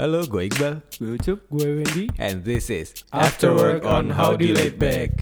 [0.00, 0.80] Halo, gue Iqbal.
[0.96, 1.44] Gue Ucup.
[1.52, 2.08] Gue Wendy.
[2.16, 5.20] And this is After Work on Howdy Laid Back.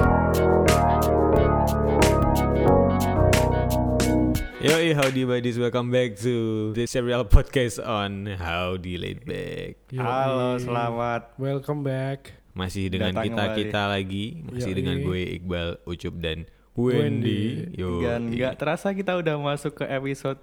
[4.62, 9.82] Yoi, howdy buddies, welcome back to the serial podcast on Howdy Laid Back.
[9.90, 9.98] Yoi.
[9.98, 11.34] Halo, selamat.
[11.42, 12.38] Welcome back.
[12.54, 13.58] Masih dengan Datang kita kembali.
[13.58, 14.78] kita lagi, masih Yoi.
[14.78, 16.46] dengan gue Iqbal, Ucup dan
[16.78, 17.66] Wendy.
[17.74, 20.38] Yo, Dan nggak terasa kita udah masuk ke episode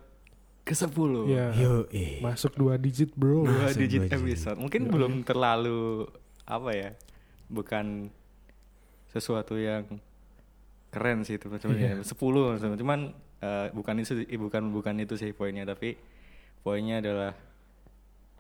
[0.66, 1.12] ke-10.
[1.30, 1.48] Ya.
[1.54, 1.86] Yo,
[2.20, 3.46] Masuk dua digit, Bro.
[3.46, 4.20] Dua Masuk digit dua digit.
[4.26, 4.58] episode.
[4.58, 4.92] Mungkin Yoi.
[4.92, 6.10] belum terlalu
[6.44, 6.90] apa ya?
[7.46, 8.10] Bukan
[9.14, 9.86] sesuatu yang
[10.90, 12.02] keren sih itu sebenarnya.
[12.02, 12.10] 10
[12.50, 12.80] maksudnya.
[12.82, 13.00] Cuman
[13.40, 15.96] eh, bukan itu bukan bukan itu sih poinnya tapi
[16.66, 17.32] poinnya adalah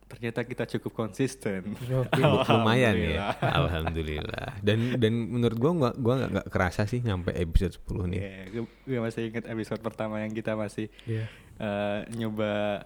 [0.06, 1.74] ternyata kita cukup konsisten.
[1.78, 2.22] Oke.
[2.50, 3.34] lumayan ya.
[3.42, 4.62] Alhamdulillah.
[4.62, 8.20] Dan dan menurut gue gua gua nggak nggak kerasa sih nyampe episode 10 nih.
[8.22, 11.26] Iya, gue, gue masih ingat episode pertama yang kita masih Iya.
[11.58, 12.84] Eh, nyoba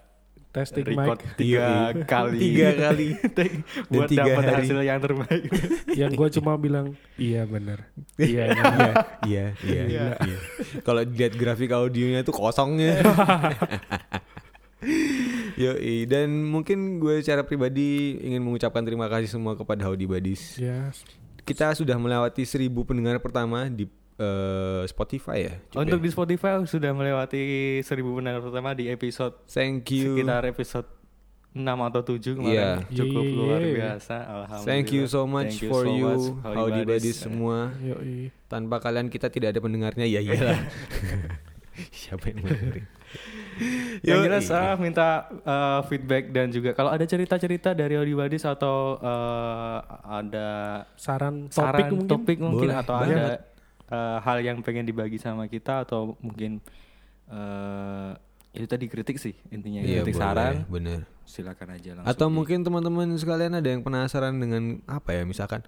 [0.49, 1.37] Testing record mic.
[1.37, 2.03] tiga Iya.
[2.03, 3.07] kali Tiga kali.
[3.93, 4.55] buat tiga dapat hari.
[4.65, 5.45] hasil yang terbaik
[6.01, 7.85] Yang gue cuma bilang, iya bener.
[8.15, 8.65] Iya, Iya,
[9.21, 10.07] iya, iya, Iya.
[10.17, 10.37] iya.
[10.81, 12.97] Kalau dilihat grafik audionya itu kosongnya.
[15.55, 20.55] Yoi, dan mungkin gue secara pribadi ingin mengucapkan terima kasih semua kepada Howdy Buddies.
[20.55, 20.89] Ya,
[21.43, 23.85] Kita sudah melewati seribu pendengar pertama di
[24.19, 25.53] eh, Spotify ya.
[25.73, 26.03] Untuk ya?
[26.03, 27.41] di Spotify sudah melewati
[27.81, 30.13] seribu pendengar pertama di episode Thank you.
[30.13, 30.85] sekitar episode
[31.49, 32.69] 6 atau 7 kemarin Iya.
[32.93, 36.25] cukup iya, luar biasa alhamdulillah Thank you so much Thank you for so you, much,
[36.45, 37.73] Howdy Buddies semua.
[37.81, 38.29] yoi.
[38.45, 40.61] Tanpa kalian kita tidak ada pendengarnya, ya iyalah.
[41.95, 42.85] Siapa yang mau dengerin?
[44.07, 49.01] yang jelas ah, minta uh, feedback dan juga kalau ada cerita-cerita dari Audi Buddies atau
[49.01, 50.49] uh, ada
[50.93, 52.07] Saran topik saran mungkin.
[52.07, 53.17] topik mungkin Boleh atau banget.
[53.17, 53.33] ada
[53.89, 56.61] uh, hal yang pengen dibagi sama kita atau mungkin
[57.27, 58.13] uh,
[58.49, 60.99] itu tadi kritik sih intinya Iya, kritik boleh, saran bener.
[61.23, 65.61] silakan aja langsung Atau di- mungkin teman-teman sekalian ada yang penasaran dengan apa ya misalkan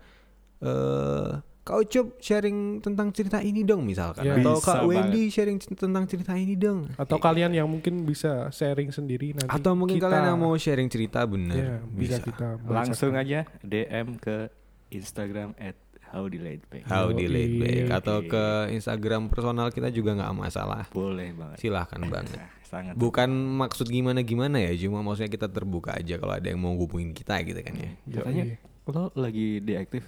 [0.59, 4.33] eh Kak Ucup sharing tentang cerita ini dong misalkan Ya.
[4.33, 6.89] atau Bisa Kak Wendy sharing c- tentang cerita ini dong.
[6.97, 9.45] Atau kalian yang mungkin bisa sharing sendiri nanti.
[9.45, 12.73] Atau mungkin kita- kalian yang mau sharing cerita bener Ya, bisa, kita bacakan.
[12.73, 14.49] langsung aja DM ke
[14.89, 15.77] Instagram at
[16.11, 18.43] howdylaidback How di laid back atau ke
[18.75, 20.83] Instagram personal kita juga nggak masalah.
[20.91, 22.39] boleh banget Silahkan banget.
[22.71, 23.27] Sangat Bukan
[23.59, 27.43] maksud gimana gimana ya, cuma maksudnya kita terbuka aja kalau ada yang mau hubungin kita
[27.43, 27.91] gitu kan ya.
[28.07, 28.43] katanya
[28.87, 30.07] lo lagi deaktif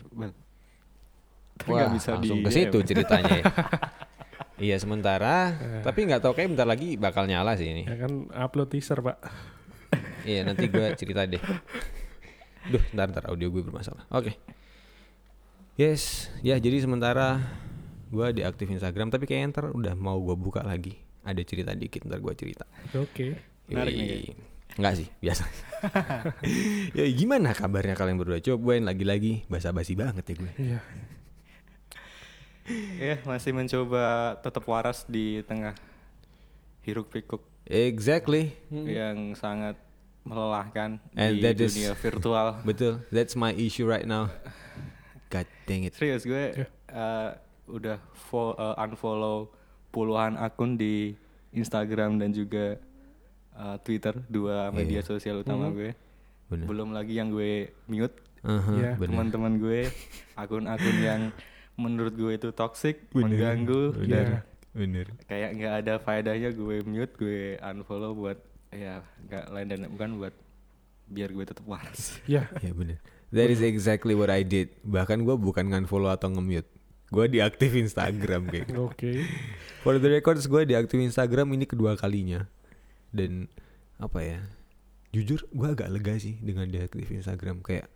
[1.58, 2.88] tapi Wah, bisa langsung di ke situ DM.
[2.88, 3.34] ceritanya.
[3.40, 3.46] ya.
[4.74, 5.54] iya sementara,
[5.86, 7.84] tapi nggak tahu kayak bentar lagi bakal nyala sih ini.
[7.86, 9.18] Ya kan upload teaser, Pak.
[10.26, 11.42] Iya nanti gue cerita deh.
[12.72, 14.08] Duh, ntar ntar audio gue bermasalah.
[14.10, 14.34] Oke.
[15.74, 17.42] Yes, ya jadi sementara
[18.14, 21.02] gue diaktif Instagram, tapi kayaknya ntar udah mau gue buka lagi.
[21.26, 22.70] Ada cerita dikit ntar gue cerita.
[22.94, 23.34] Oke.
[23.66, 24.38] Menarik nih.
[24.78, 25.44] Enggak sih, biasa.
[26.98, 28.38] ya gimana kabarnya kalian berdua?
[28.38, 30.52] Cobain lagi-lagi basa-basi banget ya gue.
[30.62, 30.80] Iya.
[33.10, 35.74] ya masih mencoba tetap waras di tengah
[36.86, 38.54] hiruk pikuk Exactly.
[38.72, 39.76] yang sangat
[40.24, 44.30] melelahkan And di that is- dunia virtual Betul, that's my issue right now.
[45.34, 45.94] God dang it.
[45.94, 46.68] serius gue Ya.
[46.88, 47.30] eh,
[47.66, 49.50] udah fo- eh, unfollow
[49.90, 51.18] puluhan akun di
[51.52, 52.78] Instagram dan juga
[53.52, 55.08] eh, Twitter dua media Iya.
[55.08, 55.76] sosial utama Hmm.
[55.76, 55.90] gue
[56.48, 56.66] Bener.
[56.66, 57.54] belum lagi yang gue
[57.88, 58.92] mute Aha, Iya.
[58.96, 59.10] bener.
[59.10, 59.82] teman-teman gue
[60.34, 61.22] akun-akun yang
[61.76, 63.26] menurut gue itu toxic Bener.
[63.28, 64.06] mengganggu Bener.
[64.08, 64.40] dan Iya.
[64.76, 65.08] Bener.
[65.24, 68.38] kayak nggak ada faedahnya gue mute gue unfollow buat
[68.70, 70.34] ya nggak lain dan bukan buat
[71.06, 72.98] biar gue tetap waras Ya, Ya bener.
[73.34, 74.70] That is exactly what I did.
[74.80, 76.70] Bahkan gue bukan nge-follow atau nge-mute.
[77.10, 78.70] Gue diaktif Instagram kayak.
[78.80, 79.12] oke.
[79.82, 82.46] For the records gue diaktif Instagram ini kedua kalinya.
[83.10, 83.50] Dan
[83.98, 84.40] apa ya?
[85.10, 87.90] Jujur gue agak lega sih dengan diaktif Instagram kayak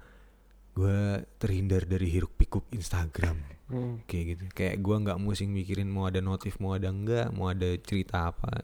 [0.73, 0.97] gue
[1.37, 3.37] terhindar dari hiruk pikuk Instagram
[3.67, 3.99] Hmm.
[4.07, 7.75] kayak gitu kayak gue nggak musing mikirin mau ada notif mau ada enggak mau ada
[7.77, 8.63] cerita apa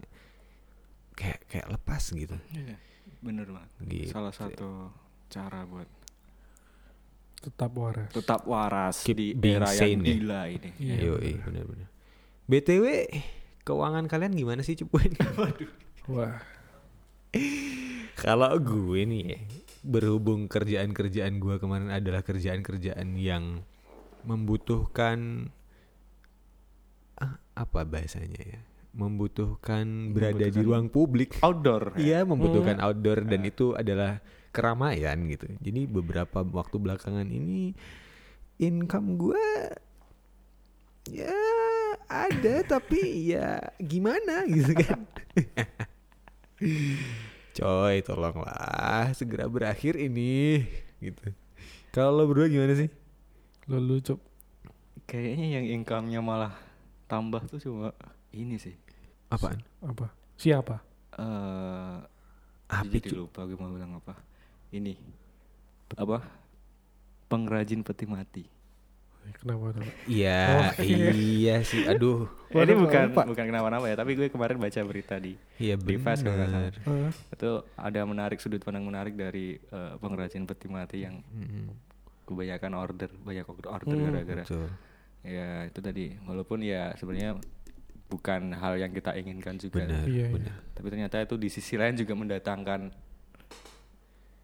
[1.12, 2.40] kayak kayak lepas gitu
[3.20, 4.16] bener banget Gitu.
[4.16, 4.96] salah satu
[5.28, 5.90] cara buat
[7.44, 8.07] Tetap waras.
[8.10, 10.13] tetap waras Keep di being era sane yang ya.
[10.16, 11.88] gila ini Iya, Yoi, bener-bener.
[12.45, 12.86] BTW,
[13.62, 15.12] keuangan kalian gimana sih Cupuin?
[16.07, 16.40] Wah,
[18.16, 19.40] Kalau gue nih ya,
[19.81, 23.60] berhubung kerjaan-kerjaan gue kemarin adalah kerjaan-kerjaan yang
[24.24, 25.50] membutuhkan
[27.18, 28.62] ah, apa bahasanya ya?
[28.94, 31.30] Membutuhkan berada di Membutuhkan- ruang publik.
[31.40, 32.00] outdoor ya?
[32.00, 34.22] Iya, membutuhkan outdoor dan itu adalah
[34.54, 35.50] keramaian gitu.
[35.60, 37.74] Jadi beberapa waktu belakangan ini
[38.62, 39.46] income gue
[41.10, 41.34] ya
[42.06, 45.02] ada tapi ya gimana gitu kan.
[47.58, 50.64] Coy, tolonglah segera berakhir ini
[51.02, 51.34] gitu.
[51.94, 52.90] Kalau lo berdua gimana sih?
[53.70, 54.18] Lo lu cop.
[55.06, 56.54] Kayaknya yang income-nya malah
[57.06, 57.94] tambah tuh cuma
[58.34, 58.74] ini sih.
[59.30, 59.62] Apaan?
[59.86, 60.10] Apa?
[60.38, 60.82] Siapa?
[61.14, 62.00] Eh
[62.82, 63.14] jadi itu?
[63.14, 64.18] lupa gue mau bilang apa.
[64.74, 64.94] Ini
[65.94, 66.25] apa?
[67.28, 68.44] Pengrajin peti mati.
[69.24, 69.88] Kenapa tuh?
[70.04, 70.84] Iya, Oke.
[71.16, 71.88] iya sih.
[71.88, 73.24] Aduh, ini bukan lupa.
[73.24, 77.12] bukan kenapa-napa ya, tapi gue kemarin baca berita di iya Di Fast kalau nggak salah.
[77.31, 81.72] itu ada menarik sudut pandang menarik dari eh, pengrajin peti mati yang Mm-mm.
[82.26, 84.68] kebanyakan order banyak order Hmm, gara-gara Betul.
[85.24, 87.40] ya itu tadi walaupun ya sebenarnya
[88.06, 90.28] bukan hal yang kita inginkan juga Benar, Iya, iya.
[90.30, 90.56] benar.
[90.74, 92.92] tapi ternyata itu di sisi lain juga mendatangkan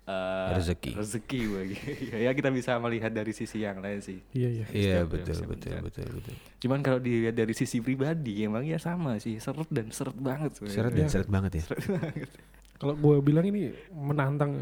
[0.10, 0.92] eh, Rezeki.
[0.92, 1.78] rezeki bagi
[2.26, 4.66] ya kita bisa melihat dari sisi yang lain sih Iya iya.
[4.68, 6.36] Iya, betul, betul, betul, betul.
[6.58, 10.58] cuman kalau dilihat dari sisi pribadi emang ya sama sih seret dan seret banget.
[10.62, 11.12] Seret dan Iya.
[11.12, 11.64] seret banget ya.
[11.64, 12.30] Seret banget.
[12.76, 14.56] Kalau gue bilang ini menantang,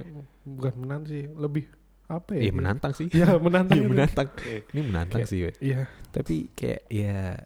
[0.43, 1.69] bukan menantang sih, lebih
[2.07, 2.41] apa ya?
[2.43, 3.07] Iya menantang sih.
[3.09, 3.77] Iya menantang.
[3.77, 4.27] Iya menantang.
[4.67, 5.39] Ini menantang Kayak- sih.
[5.59, 5.79] Iya.
[6.09, 7.37] Tapi kayak ya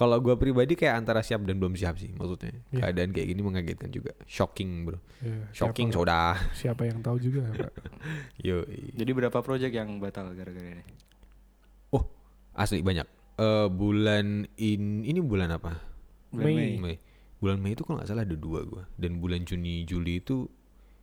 [0.00, 2.56] kalau gua pribadi kayak antara siap dan belum siap sih maksudnya.
[2.72, 2.80] Iya.
[2.80, 4.16] Keadaan kayak gini mengagetkan juga.
[4.24, 4.96] Shocking, Bro.
[5.20, 5.44] iya.
[5.52, 6.22] Shocking siapa, soda.
[6.56, 7.72] siapa yang tahu juga, Pak.
[8.48, 8.64] Yo.
[8.96, 10.84] jadi berapa project yang batal gara-gara ini
[11.92, 12.08] Oh,
[12.54, 13.04] asli banyak.
[13.36, 15.76] Eh bulan in ini bulan apa?
[16.32, 16.80] Bulan Mei.
[16.80, 16.96] Mei.
[17.36, 18.88] Bulan Mei itu kalau nggak salah ada dua gua.
[18.96, 20.48] Dan bulan Juni Juli itu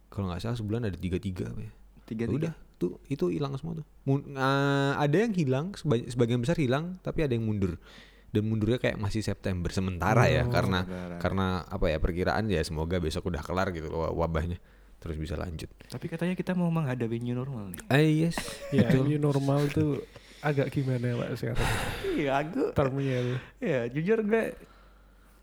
[0.10, 1.72] kalau nggak salah sebulan ada tiga tiga apa ya.
[2.08, 3.86] tiga Udah tuh itu hilang semua tuh.
[4.06, 7.82] Mun- eh, ada yang hilang, seba- sebagian besar hilang, tapi ada yang mundur.
[8.27, 11.15] Dan mundurnya kayak masih September sementara ya Oh, karena sementara.
[11.18, 14.59] karena apa ya perkiraan ya semoga besok udah kelar gitu loh wabahnya
[14.97, 15.69] terus bisa lanjut.
[15.85, 17.79] Tapi katanya kita mau menghadapi new normal nih.
[17.88, 18.35] Ah yes.
[18.75, 19.06] ya Betul.
[19.06, 20.01] ini normal itu
[20.38, 21.69] agak gimana Pak sekarang
[22.13, 23.39] Iya, aku termnya tuh.
[23.57, 24.44] ya jujur gue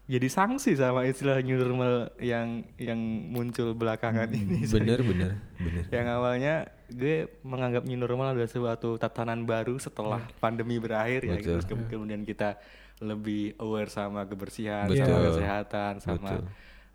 [0.04, 4.68] jadi sanksi sama istilah new normal yang yang muncul belakangan ini.
[4.76, 5.84] Bener bener bener.
[5.88, 6.54] Yang awalnya
[6.86, 11.36] gue menganggap new normal adalah suatu tatanan baru setelah pandemi berakhir ya.
[11.36, 12.56] Terus ke- kemudian kita
[13.00, 15.02] lebih aware sama kebersihan, Betul.
[15.02, 16.42] sama kesehatan, sama Betul.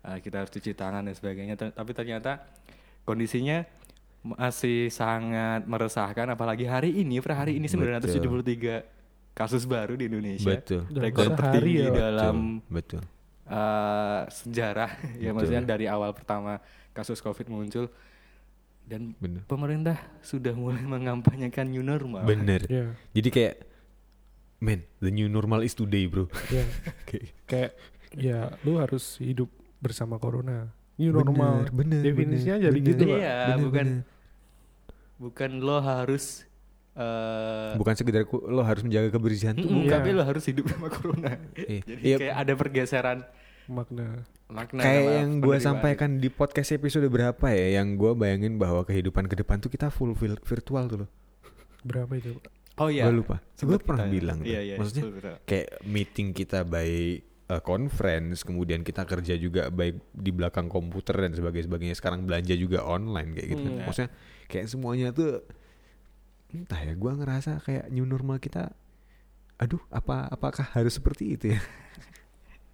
[0.02, 1.54] uh, kita harus cuci tangan dan sebagainya.
[1.54, 2.40] Ter- Tapi ternyata
[3.02, 3.66] kondisinya
[4.20, 8.84] masih sangat meresahkan apalagi hari ini per hari ini 973
[9.32, 10.52] kasus baru di Indonesia.
[10.52, 10.84] Betul.
[10.92, 13.00] Rekor tertinggi ya, dalam betul.
[13.48, 15.32] uh, sejarah ya Betul.
[15.32, 16.60] maksudnya dari awal pertama
[16.92, 17.88] kasus Covid muncul
[18.90, 19.46] dan Bener.
[19.46, 22.26] pemerintah sudah mulai mengampanyekan new normal.
[22.26, 22.66] Bener.
[22.66, 22.98] Iya.
[23.14, 23.54] Jadi kayak
[24.58, 26.26] man, the new normal is today, bro.
[26.50, 26.64] Iya.
[27.08, 27.70] Kayak Kayak
[28.12, 29.46] ya lu harus hidup
[29.78, 30.74] bersama corona.
[30.98, 31.70] New normal.
[31.70, 33.16] bener, Definisinya jadi gitu, Pak.
[33.16, 34.04] Iya, Bener, bukan bener.
[35.16, 36.44] bukan lo harus
[36.92, 39.90] uh, bukan sekedar lo harus menjaga kebersihan tuh mm, Iya.
[39.94, 41.40] tapi lo harus hidup sama corona.
[41.54, 41.80] Iya.
[41.88, 42.16] Jadi Iya.
[42.18, 43.18] kayak ada pergeseran
[43.70, 44.26] Makna.
[44.50, 49.30] makna kayak yang gue sampaikan di podcast episode berapa ya yang gue bayangin bahwa kehidupan
[49.30, 51.10] ke depan tuh kita full virtual tuh loh
[51.80, 52.34] Berapa itu?
[52.76, 53.06] Oh iya.
[53.06, 54.50] gue lupa gue pernah kita- bilang tuh.
[54.50, 56.90] Iya, iya, maksudnya betul, kayak meeting kita by
[57.46, 62.54] uh, conference kemudian kita kerja juga baik di belakang komputer dan sebagainya sebagainya sekarang belanja
[62.54, 63.72] juga online kayak gitu kan.
[63.72, 63.84] Hmm.
[63.86, 64.10] maksudnya
[64.46, 65.46] kayak semuanya tuh
[66.50, 68.74] entah ya gue ngerasa kayak new normal kita
[69.56, 71.60] aduh apa apakah harus seperti itu ya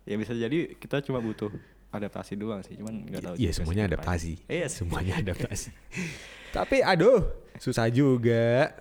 [0.06, 1.50] Ya bisa jadi kita cuma butuh
[1.91, 3.35] adaptasi doang sih, cuman nggak tahu.
[3.35, 4.76] Iya juga semuanya adaptasi Iya sih.
[4.81, 5.69] semuanya adaptasi
[6.49, 7.20] tapi aduh
[7.56, 8.73] susah juga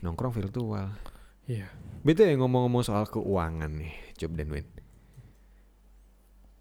[0.00, 0.90] nongkrong virtual
[1.44, 1.66] Iya.
[2.00, 4.62] Betul ya ngomong-ngomong soal keuangan nih, Job dan Wen.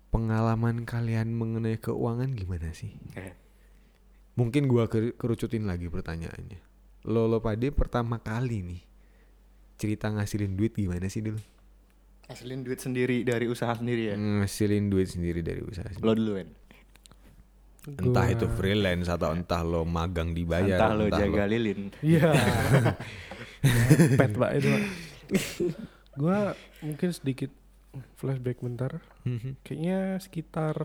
[0.10, 2.98] Pengalaman kalian mengenai keuangan gimana sih?
[3.14, 3.38] Eh,
[4.34, 6.58] Mungkin gua ker- kerucutin lagi pertanyaannya.
[7.06, 8.82] Lo lo pade pertama kali nih
[9.76, 11.38] cerita ngasilin duit gimana sih dulu?
[12.30, 14.16] Hasilin duit sendiri dari usaha sendiri ya.
[14.16, 16.06] Ngasilin duit sendiri dari usaha sendiri.
[16.06, 16.48] Lo duluan.
[17.90, 21.90] Entah Gua- itu freelance atau entah lo magang dibayar, Entah lo jaga lilin.
[22.00, 22.30] Iya.
[24.20, 24.84] Pet pak itu pak.
[26.22, 27.50] Gua mungkin sedikit
[28.16, 29.02] flashback bentar.
[29.26, 29.58] Mhm.
[29.62, 30.76] Kayaknya sekitar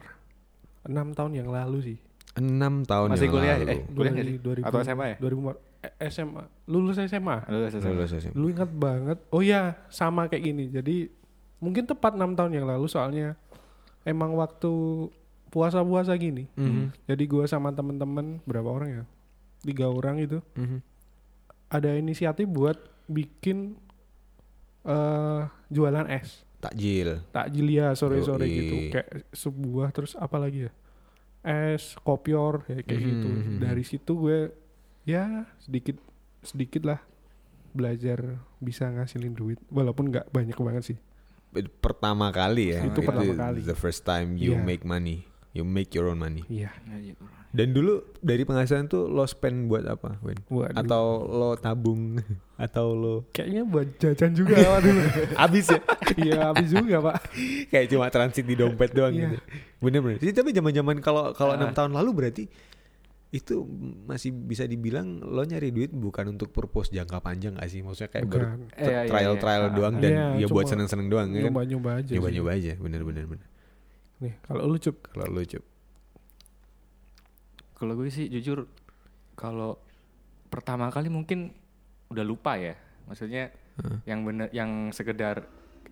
[0.83, 1.99] enam tahun yang lalu sih.
[2.35, 3.69] Enam tahun Masih yang kuliah lalu.
[3.69, 4.39] eh kuliah Dari sih?
[4.41, 5.17] 2000 Atau SMA ya?
[5.21, 6.45] 2000 eh, SMA.
[6.67, 7.37] Lulus SMA.
[7.47, 7.85] Lo SMA.
[7.87, 8.33] Lulus SMA.
[8.33, 9.19] Lu ingat banget.
[9.29, 10.65] Oh iya, sama kayak gini.
[10.67, 10.97] Jadi
[11.65, 13.41] mungkin tepat enam tahun yang lalu soalnya
[14.05, 14.69] emang waktu
[15.49, 16.45] puasa-puasa gini.
[16.53, 16.93] Mhm.
[17.07, 19.05] Jadi gua sama temen-temen berapa orang ya?
[19.63, 20.79] Tiga orang itu Mhm.
[21.71, 23.81] ada inisiatif buat bikin
[24.85, 26.45] eh jualan es.
[26.61, 27.21] Takjil.
[27.31, 28.53] Takjil ya sore-sore Yoi.
[28.55, 28.75] gitu.
[28.91, 30.73] Kayak sebuah terus apa lagi ya?
[31.45, 33.29] Es, kopior ya, kayak Mhm, gitu.
[33.29, 33.57] mhm.
[33.61, 34.39] Dari situ gue
[35.05, 36.01] ya sedikit
[36.41, 37.01] sedikit lah
[37.73, 40.99] belajar bisa ngasilin duit walaupun nggak banyak banget sih.
[41.75, 43.63] Pertama kali ya Itu pertama kali.
[43.63, 44.65] the first time you Iya.
[44.65, 46.43] make money You make your own money.
[46.49, 46.75] Iya.
[47.55, 50.35] Dan dulu dari penghasilan tuh lo spend buat apa, Wen?
[50.45, 50.75] Waduh.
[50.75, 52.19] Atau lo tabung
[52.59, 54.99] atau lo Kayaknya buat jajan juga awal dulu.
[55.39, 55.79] habis ya?
[56.21, 57.17] Iya habis juga pak.
[57.71, 59.31] Kayak cuma transit di dompet doang Iya.
[59.31, 59.37] gitu.
[59.79, 60.19] Bener-bener.
[60.19, 61.77] Jadi tapi zaman-zaman kalau kalau enam Ah.
[61.79, 62.45] tahun lalu berarti
[63.35, 63.67] itu
[64.07, 67.83] masih bisa dibilang lo nyari duit bukan untuk purpose jangka panjang gak sih?
[67.83, 68.61] Maksudnya kayak baru Bukan.
[68.79, 69.75] Eh, iya, iya, trial-trial iya.
[69.75, 71.51] doang Ah, dan iya, ya buat cuma seneng-seneng doang ya kan?
[71.51, 72.07] Nyoba-nyoba aja.
[72.07, 72.15] sih.
[72.15, 73.25] Nyoba-nyoba aja, bener-bener.
[73.27, 73.49] bener.
[74.23, 74.97] Nih kalau lu cup.
[75.11, 75.65] Kalau lo cup.
[77.75, 78.71] Kalau gue sih jujur
[79.35, 79.77] kalau
[80.47, 81.51] pertama kali mungkin
[82.09, 82.79] udah lupa ya.
[83.11, 83.51] Maksudnya
[84.07, 85.43] yang bener yang sekedar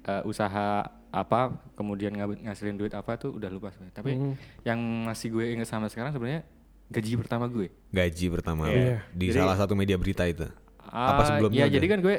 [0.03, 1.41] eh, usaha apa
[1.75, 3.97] kemudian ngasilin duit apa tuh udah lupa sebenarnya.
[3.99, 4.35] Tapi Hmm.
[4.63, 6.47] yang masih gue inget sampai sekarang sebenarnya
[6.93, 7.73] gaji pertama gue.
[7.89, 8.99] Gaji pertama lo Iya.
[9.11, 10.45] di Jadi- salah satu media berita itu.
[10.83, 11.75] Apa Ah, sebelumnya Ya udah?
[11.75, 12.17] jadi kan gue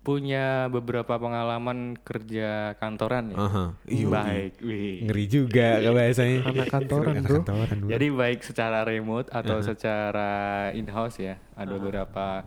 [0.00, 3.36] punya beberapa pengalaman kerja kantoran ya.
[3.40, 3.64] Aha.
[3.84, 5.00] Iya, Baik, wih.
[5.02, 6.38] Ngeri juga kalau bahasanya.
[6.44, 7.36] Anak kantoran, Anak bro.
[7.40, 7.88] kantoran, bro.
[7.88, 10.30] Jadi baik secara remote atau secara
[10.70, 11.40] in-house ya.
[11.54, 12.44] Ada beberapa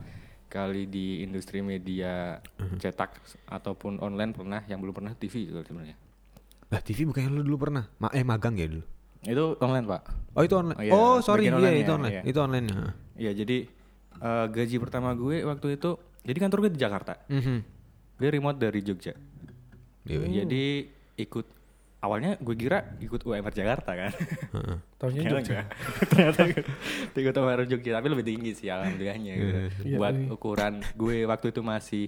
[0.47, 2.37] kali di industri media
[2.77, 3.17] cetak
[3.47, 5.97] ataupun online pernah, yang belum pernah TV juga sebenarnya.
[6.67, 7.89] Lah TV bukannya lo dulu pernah?
[7.97, 8.85] Ma eh magang ya dulu?
[9.23, 10.01] Itu online pak.
[10.33, 10.77] Oh itu online.
[10.77, 12.13] Oh, iya, Oh, sorry, iya online-nya, itu online.
[12.13, 12.21] iya.
[12.23, 12.67] Itu online.
[12.69, 12.83] ha.
[13.17, 13.57] Ya jadi
[14.17, 15.89] eh, gaji pertama gue waktu itu,
[16.21, 17.13] jadi kantor gue di Jakarta.
[17.27, 17.57] Mhm.
[18.17, 19.13] Gue remote dari Jogja.
[20.05, 20.43] Iya, iya.
[20.45, 20.65] Jadi
[21.17, 21.45] ikut
[21.97, 24.11] awalnya gue kira ikut UMR Jakarta kan.
[24.97, 25.65] Ternyata Jogja.
[26.13, 26.65] Ternyata ikut,
[27.13, 29.53] ikut UMR Jogja tapi lebih tinggi sih alhamdulillahnya gitu.
[29.85, 30.27] Iya, Buat iya.
[30.29, 32.05] ukuran gue waktu itu masih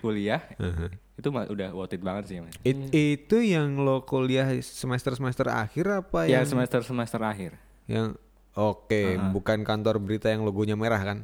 [0.00, 0.88] kuliah Heeh.
[1.18, 2.54] itu mah udah worth it banget sih mas.
[2.62, 7.58] It- itu yang lo kuliah semester semester akhir apa Ya yang semester semester akhir.
[7.84, 8.16] yang
[8.54, 9.02] oke
[9.34, 11.18] bukan kantor berita yang logonya merah kan?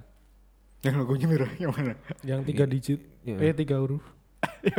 [0.84, 1.94] Yang logonya merah yang mana?
[2.22, 3.00] Yang tiga digit.
[3.24, 3.36] Iya.
[3.40, 4.04] Eh tiga huruf.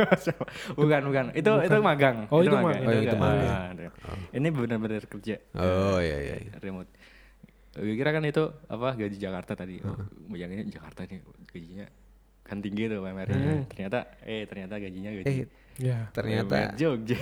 [0.80, 2.24] bukan bukan itu itu magang.
[2.32, 2.80] Oh, itu magang.
[2.88, 3.48] Oh, itu magang.
[3.52, 3.84] Ah, ada.
[4.32, 5.36] Ini benar-benar kerja.
[5.56, 6.34] Oh iya iya.
[6.40, 6.52] iya.
[6.60, 6.88] remote.
[7.76, 9.78] Gue kira kan itu apa gaji Jakarta tadi.
[9.84, 9.94] Oh,
[10.26, 11.20] bayanginnya Jakarta nih
[11.52, 11.86] gajinya
[12.50, 13.70] kan tinggi tuh UMR-nya.
[13.70, 15.26] Ternyata eh ternyata gajinya gaji.
[15.30, 15.46] Eh
[15.78, 16.10] Ya.
[16.12, 17.16] ternyata UMR Jogja.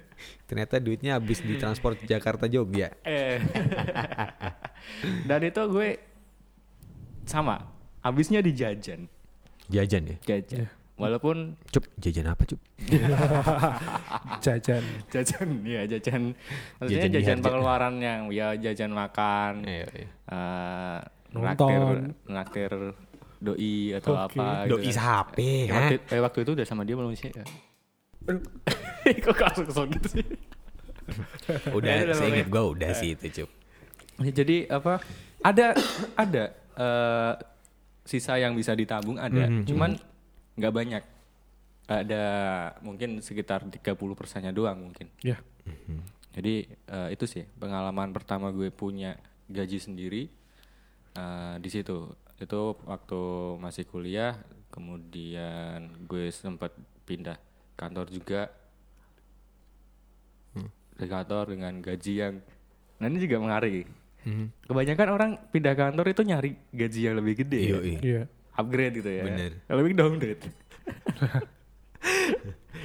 [0.48, 2.90] ternyata duitnya habis di transport Jakarta Jogja.
[3.04, 3.38] eh.
[5.28, 6.00] Dan itu gue
[7.22, 7.60] sama.
[8.00, 9.04] Habisnya di jajan.
[9.68, 10.16] Jajan ya?
[10.26, 10.64] Jajan.
[10.64, 10.68] Iya.
[10.96, 12.60] Walaupun Cup, jajan apa cup?
[14.44, 14.84] Jajan.
[15.08, 16.36] jajan ya jajan
[16.76, 20.08] maksudnya Jajan jajan, pengeluaran yang ya jajan makan Iya, iya.
[20.28, 20.98] eh
[21.30, 21.46] Nonton.
[21.46, 21.80] naktir
[22.26, 22.70] naktir
[23.40, 24.36] doi atau Oke.
[24.36, 24.94] apa gitu Doi kan.
[24.94, 27.44] sapi, Ya, waktu, eh, waktu itu udah sama dia belum sih ya?
[29.24, 30.24] Kok langsung kesel gitu sih?
[31.72, 33.50] Udah, Ya, udah, saya ingat gue udah sih itu cup.
[34.20, 35.00] Ya, jadi apa?
[35.40, 35.72] Ada
[36.14, 36.44] ada
[36.76, 37.32] eh,
[38.02, 39.64] sisa yang bisa ditabung ada, Mhm.
[39.64, 39.90] cuman
[40.54, 41.02] nggak banyak.
[41.86, 42.22] Ada
[42.80, 43.80] mungkin sekitar 30
[44.14, 45.08] persennya doang mungkin.
[45.20, 45.40] Ya.
[46.30, 49.16] Jadi eh, itu sih pengalaman pertama gue punya
[49.46, 50.28] gaji sendiri
[51.12, 52.06] eh, di situ.
[52.40, 53.20] Itu waktu
[53.60, 54.40] masih kuliah,
[54.72, 56.72] kemudian gue sempat
[57.04, 57.36] pindah
[57.76, 58.48] kantor juga.
[60.96, 62.34] Di kantor dengan gaji yang,
[63.00, 63.88] nah ini juga menarik.
[64.68, 67.78] Kebanyakan orang pindah kantor itu nyari gaji yang lebih gede, ya.
[67.80, 68.22] Iya, Iya.
[68.52, 69.22] upgrade gitu ya.
[69.24, 69.52] Bener.
[69.68, 70.42] Lebih downgrade.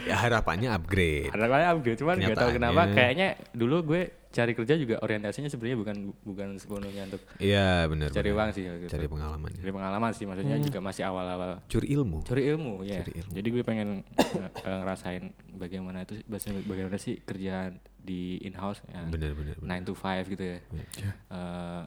[0.06, 1.34] Ya harapannya upgrade.
[1.34, 2.82] Kali upgrade, cuman nggak tahu kenapa.
[2.94, 4.02] Kayaknya dulu gue
[4.36, 8.12] cari kerja juga orientasinya sebenarnya bukan bukan sepenuhnya untuk Iya benar.
[8.12, 8.38] cari benar.
[8.38, 8.64] uang sih.
[8.68, 8.92] Gitu.
[8.92, 9.50] Cari pengalaman.
[9.50, 12.20] Cari pengalaman sih, maksudnya juga masih awal-awal Curi ilmu.
[12.22, 13.00] cari ilmu ya.
[13.02, 13.32] Ilmu.
[13.32, 14.28] Jadi gue pengen eh,
[14.62, 15.24] eh, ngerasain
[15.56, 19.08] bagaimana itu bahasa- bagaimana sih kerjaan di in house ya.
[19.08, 19.32] Bener.
[19.32, 19.56] bener.
[19.58, 20.60] 9 to 5 gitu ya.
[20.70, 21.12] Iya.
[21.32, 21.84] Eh,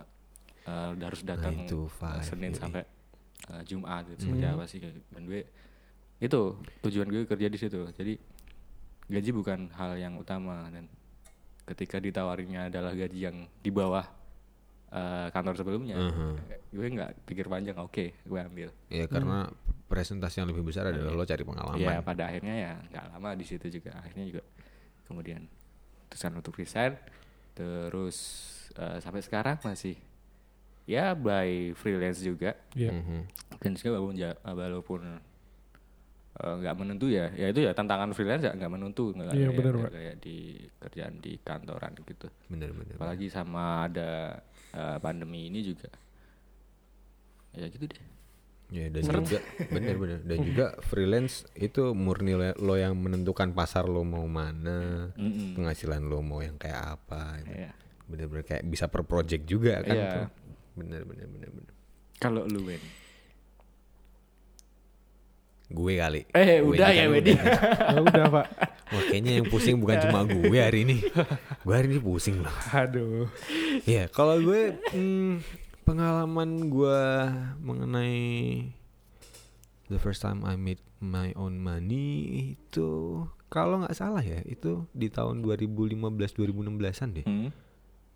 [0.64, 2.58] eh, harus datang 9 to eh, 5, Senin yoi.
[2.58, 2.82] sampai
[3.46, 4.54] eh, Jumat gitu seperti Hmm.
[4.54, 5.44] apa sih dan gue
[6.18, 6.40] itu
[6.82, 7.84] tujuan gue kerja di situ.
[7.92, 8.16] Jadi
[9.06, 10.88] gaji bukan hal yang utama dan
[11.68, 14.04] ketika ditawarinya adalah gaji yang di bawah
[14.88, 16.30] eh, kantor sebelumnya, Mhm.
[16.72, 18.72] gue nggak pikir panjang, oke, gue ambil.
[18.88, 19.44] Ya karena
[19.84, 21.76] presentasi yang lebih besar adalah lo cari pengalaman.
[21.76, 24.40] Ya pada akhirnya ya nggak lama di situ juga akhirnya juga
[25.04, 25.44] kemudian
[26.08, 26.96] terusan untuk resign
[27.52, 28.16] terus
[28.76, 29.96] eh, sampai sekarang masih
[30.88, 32.92] ya by freelance juga Iya.
[32.96, 33.20] Mhm.
[33.60, 35.00] dan juga walaupun walaupun
[36.38, 39.58] eh, nggak menentu ya ya itu ya tantangan freelance ya nggak menentu nggak Iya, kayak-
[39.64, 40.36] kayak- kayak di
[40.76, 42.94] kerjaan di kantoran gitu Bener bener.
[42.94, 44.38] apalagi sama ada
[44.70, 45.90] eh, pandemi ini juga
[47.52, 48.02] ya gitu deh
[48.68, 49.40] Ya dan juga
[49.72, 55.08] bener bener dan juga freelance itu murni lo lo yang menentukan pasar lo mau mana,
[55.16, 55.56] Mm-mm.
[55.56, 57.40] penghasilan lo mau yang kayak apa.
[57.40, 57.56] gitu.
[57.56, 57.72] Iya.
[58.04, 60.08] Bener-bener kayak bisa per project juga kan Iya.
[60.12, 60.28] tuh.
[60.76, 61.72] Bener bener bener bener.
[62.18, 62.60] kalau lu
[65.68, 66.24] Gue kali.
[66.32, 67.36] eh Gue udah ya Wedi
[67.92, 68.46] ya udah pak.
[68.88, 71.04] Wah, kayaknya yang pusing bukan cuma gue hari ini.
[71.64, 72.54] Gue hari ini pusing loh.
[72.72, 73.28] Aduh.
[73.84, 75.44] Iya, kalau gue hmm,
[75.84, 77.00] pengalaman gue
[77.60, 78.20] mengenai
[79.92, 85.08] the first time I made my own money itu kalau nggak salah ya itu di
[85.08, 87.26] tahun 2015 2016an deh.
[87.28, 87.50] Hmm.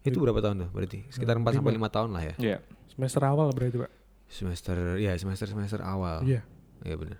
[0.04, 1.04] Itu berapa tahun tuh berarti?
[1.09, 2.35] Sekitar 4 sampai 5 tahun lah ya.
[2.40, 2.59] Iya.
[2.92, 3.92] Semester awal berarti, Pak.
[4.28, 6.25] Semester ya semester semester awal.
[6.25, 6.44] Iya.
[6.85, 7.18] Iya benar.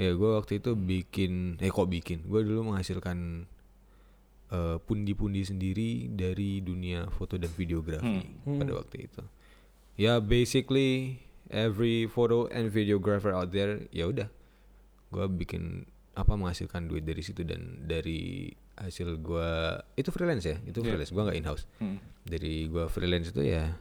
[0.00, 2.24] Ya gue waktu itu bikin, eh kok bikin?
[2.24, 3.44] Gue dulu menghasilkan
[4.48, 8.58] eh, pundi-pundi sendiri dari dunia foto dan videografi Hmm.
[8.58, 9.22] pada waktu itu.
[9.94, 14.26] Ya basically every photo and videographer out there, ya udah,
[15.10, 19.50] gue bikin apa menghasilkan duit dari situ dan dari hasil gue
[19.94, 20.86] itu freelance ya, itu Iya.
[20.88, 21.64] freelance, gue nggak in house.
[21.76, 22.00] Hmm.
[22.24, 23.76] Dari gue freelance itu ya,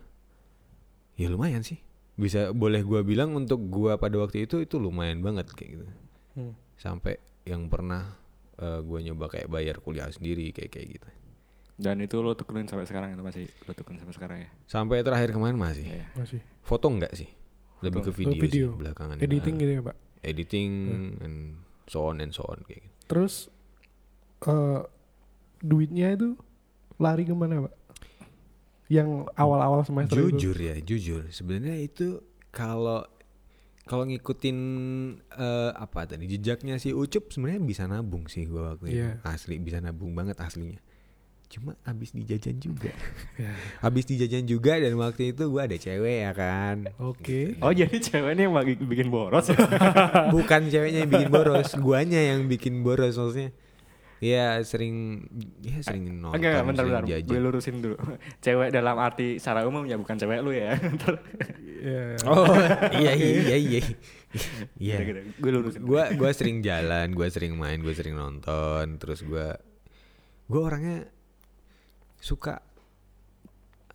[1.16, 1.80] ya lumayan sih.
[2.14, 5.86] Bisa boleh gue bilang untuk gue pada waktu itu itu lumayan banget kayak gitu
[6.32, 6.54] Hmm.
[6.76, 8.16] sampai yang pernah
[8.56, 11.10] eh, gue nyoba kayak bayar kuliah sendiri kayak kayak gitu
[11.76, 14.50] Dan itu lo tekunin sampai sekarang itu masih lo tekunin sampai sekarang ya.
[14.66, 16.06] sampai terakhir kemarin masih Iya.
[16.14, 16.40] Masih.
[16.62, 17.30] foto enggak sih
[17.80, 18.68] lebih ke Oh, video, video.
[18.68, 19.96] sih belakangan Editing Nah, gitu ya, Pak.
[20.22, 20.72] editing
[21.20, 21.38] and
[21.86, 23.34] so on and so on kayak gitu Terus
[24.42, 24.82] eh
[25.60, 26.36] duitnya itu
[26.96, 27.74] lari ke mana, Pak?
[28.88, 30.36] Yang awal-awal semester itu.
[30.36, 32.20] jujur ya jujur sebenarnya itu
[32.50, 33.06] kalau
[33.90, 34.58] kalau ngikutin
[35.34, 39.18] eh, apa tadi jejaknya si Ucup sebenarnya bisa nabung sih gue waktu itu Iya.
[39.26, 40.78] asli bisa nabung banget aslinya
[41.50, 42.94] cuma habis dijajan juga
[43.42, 43.50] Ya.
[43.82, 47.58] habis dijajan juga dan waktu itu gue ada cewek ya kan Oke.
[47.58, 48.54] Oh jadi cewek ini yang
[48.86, 49.58] bikin boros ya?
[50.36, 53.50] bukan ceweknya yang bikin boros guanya yang bikin boros maksudnya
[54.20, 55.24] ya sering
[55.60, 57.10] ya sering nonton Enggak, enggak, bentar, sering bentar.
[57.10, 57.28] jajan.
[57.28, 57.96] Gue lurusin dulu.
[58.44, 60.76] Cewek dalam arti secara umum ya bukan cewek lu ya.
[61.80, 62.20] Ya.
[62.28, 62.44] oh
[63.00, 63.82] iya iya iya iya
[65.00, 65.22] Gitu-gitu.
[65.40, 65.80] Gue lurusin.
[65.82, 69.56] gua gua sering jalan gua sering main gua sering nonton terus gua
[70.46, 71.08] gua orangnya
[72.20, 72.60] suka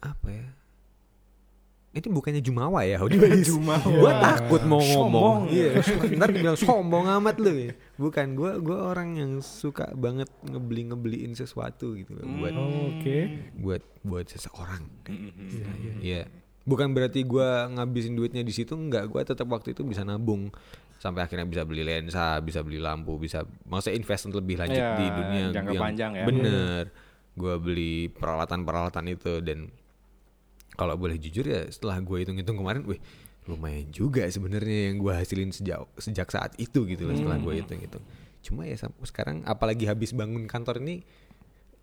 [0.00, 0.48] apa ya
[1.94, 3.78] ini bukannya jumawa ya Hodi Jumawa.
[3.80, 5.78] Gua takut mau ngomong iya
[6.12, 11.32] ntar dibilang sombong amat lu ya bukan gua gua orang yang suka banget ngebeli ngebeliin
[11.32, 12.98] sesuatu gitu loh, buat Hmm.
[12.98, 13.18] Oke.
[13.56, 15.30] buat buat seseorang Mm-mm.
[15.38, 15.92] Iya, iya.
[16.00, 16.22] Iya.
[16.64, 20.50] Bukan berarti gua ngabisin duitnya di situ enggak, gua tetap waktu itu bisa nabung
[20.96, 25.06] sampai akhirnya bisa beli lensa, bisa beli lampu, bisa maksudnya investment lebih lanjut Iya, di
[25.06, 26.24] dunia jangka yang panjang ya.
[26.24, 26.82] Bener.
[27.34, 29.68] Gua beli peralatan-peralatan itu dan
[30.74, 32.98] kalau boleh jujur ya setelah gua hitung-hitung kemarin, wih
[33.44, 37.44] lumayan juga sebenarnya yang gua hasilin sejak sejak saat itu gitu loh setelah Hmm.
[37.44, 38.04] gua hitung-hitung.
[38.40, 41.04] Cuma ya sekarang apalagi habis bangun kantor ini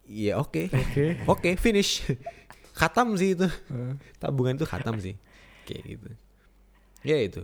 [0.05, 0.67] ya oke.
[0.69, 1.05] Oke.
[1.25, 2.03] Oke, finish.
[2.73, 3.45] Khatam sih itu.
[3.45, 5.15] Eh, Tabungan itu khatam sih.
[5.67, 6.09] Kayak gitu.
[7.03, 7.43] Ya itu.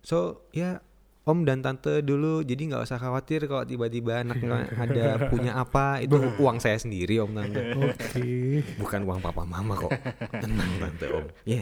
[0.00, 0.80] So, ya
[1.20, 6.16] Om dan tante dulu jadi nggak usah khawatir kalau tiba-tiba anaknya ada punya apa itu
[6.40, 8.64] uang saya sendiri om tante Oke.
[8.80, 9.92] bukan uang papa mama kok
[10.32, 11.60] tenang tante om ya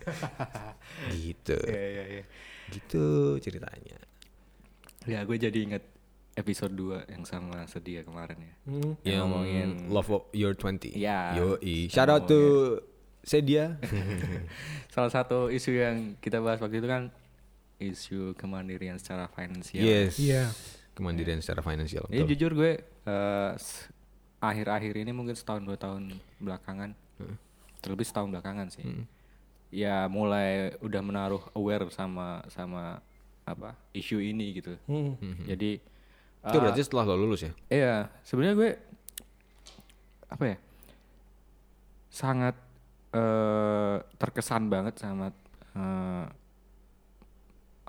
[1.24, 2.22] gitu Iya, iya, iya.
[2.68, 3.96] gitu ceritanya
[5.08, 5.84] Ya gue jadi inget
[6.36, 8.54] episode 2 yang sama sedia kemarin ya.
[8.68, 8.92] Hmm.
[9.00, 11.40] Yang ngomongin love of your 20 Iya.
[11.40, 11.56] yo
[11.88, 12.40] shout out to
[13.20, 13.76] Sedia
[14.94, 17.12] Salah satu isu yang kita bahas waktu itu kan
[17.80, 19.80] isu kemandirian secara finansial.
[19.80, 20.52] yes Iya.
[20.92, 22.28] kemandirian secara finansial Ini betul.
[22.30, 23.88] jujur gue eh, s-
[24.38, 26.92] akhir-akhir ini mungkin setahun dua tahun belakangan,
[27.80, 28.84] terlebih setahun belakangan sih.
[28.84, 29.04] Hmm.
[29.68, 33.00] Ya mulai udah menaruh aware sama sama
[33.44, 34.76] apa isu ini gitu.
[34.84, 35.16] Hmm.
[35.44, 35.80] Jadi
[36.40, 38.70] itu eh, berarti setelah lo lulus ya Iya, sebenarnya gue
[40.28, 40.56] apa ya?
[42.10, 42.56] Sangat
[43.10, 45.30] eh terkesan banget sama
[45.74, 46.24] eh,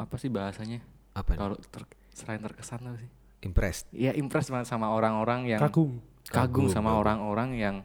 [0.02, 0.82] apa sih bahasanya?
[1.12, 1.40] apa nih?
[1.40, 3.12] Kalau ter- selain terkesan apa sih?
[3.42, 5.98] impressed Ya impress banget sama orang-orang yang Kagum.
[6.26, 7.76] kagum, Kagum, sama orang-orang yang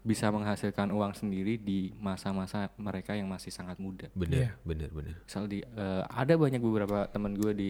[0.00, 4.08] bisa menghasilkan uang sendiri di masa-masa mereka yang masih sangat muda.
[4.14, 4.50] bener Iya.
[4.62, 7.68] bener bener Misal di eh, ada banyak beberapa teman gue di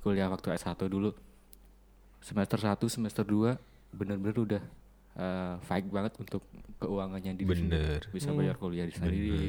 [0.00, 1.16] kuliah waktu S1 dulu
[2.18, 3.56] semester 1 semester 2
[3.90, 4.62] bener-bener udah
[5.14, 6.44] eh, fight banget untuk
[6.78, 8.04] keuangannya di Bener.
[8.08, 9.40] bisa bayar kuliah di sendiri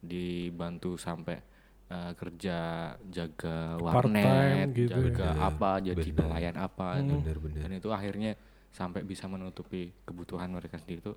[0.00, 1.40] dibantu sampai
[1.86, 2.58] eh, kerja
[3.06, 5.02] jaga warnet gitu ya.
[5.06, 6.18] jaga Bener, apa jadi bener.
[6.20, 7.14] pelayan apa itu.
[7.16, 8.32] bener bener dan itu akhirnya
[8.70, 11.12] sampai bisa menutupi kebutuhan mereka sendiri itu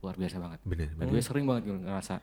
[0.00, 2.14] luar biasa banget bener dan bener gue sering banget gitu ngerasa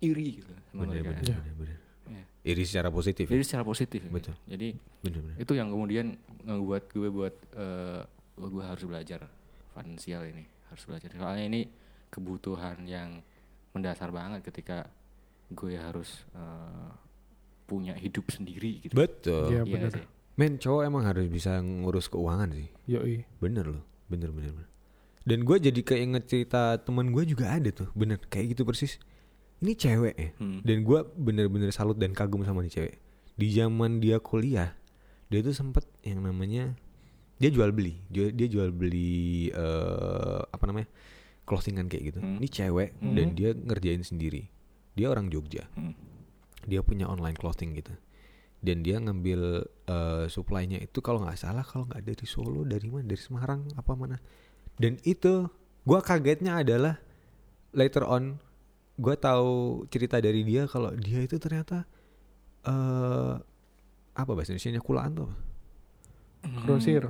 [0.00, 1.36] iri gitu sama bener mereka bener Iya.
[1.38, 2.24] bener bener Iya.
[2.44, 3.32] iri secara positif ya?
[3.32, 4.10] jadi secara positif ya.
[4.10, 4.34] Betul.
[4.44, 4.68] jadi
[5.00, 6.06] bener bener itu yang kemudian
[6.42, 8.02] ngebuat gue buat eh
[8.34, 9.20] gue harus belajar
[9.70, 11.60] finansial ini harus belajar soalnya ini
[12.08, 13.22] kebutuhan yang
[13.70, 14.86] mendasar banget ketika
[15.48, 16.90] gue harus eh,
[17.64, 19.90] punya hidup sendiri gitu betul Iya, Iya bener.
[19.92, 20.04] sih.
[20.34, 22.66] Men cowok emang harus bisa ngurus keuangan sih.
[22.86, 23.22] Yoi.
[23.38, 24.50] Bener loh, bener bener.
[24.50, 24.68] bener.
[25.22, 28.98] Dan gue jadi keinget cerita teman gue juga ada tuh, bener kayak gitu persis.
[29.58, 30.60] Ini cewek ya, Hmm.
[30.60, 32.94] dan gue bener-bener salut dan kagum sama nih cewek.
[33.32, 34.76] Di zaman dia kuliah,
[35.26, 36.76] dia tuh sempet yang namanya
[37.36, 40.90] dia jual beli, dia, dia jual beli eh apa namanya
[41.42, 42.18] clothingan kayak gitu.
[42.18, 42.36] Hmm.
[42.36, 43.14] Ini cewek Hmm.
[43.14, 44.50] dan dia ngerjain sendiri.
[44.92, 45.94] Dia orang Jogja, Hmm.
[46.64, 47.92] Dia punya online clothing gitu.
[48.58, 49.40] Dan dia ngambil
[49.84, 53.92] eh, supply-nya itu kalau nggak salah kalau nggak dari Solo dari mana dari Semarang apa
[53.92, 54.16] mana.
[54.74, 55.46] Dan itu
[55.84, 56.96] gua kagetnya adalah
[57.70, 58.40] later on
[58.96, 61.84] gua tahu cerita dari dia kalau dia itu ternyata
[62.64, 63.34] eh
[64.14, 65.36] apa bahasa Indonesia kulaan tuh apa?
[66.64, 67.04] Grosir.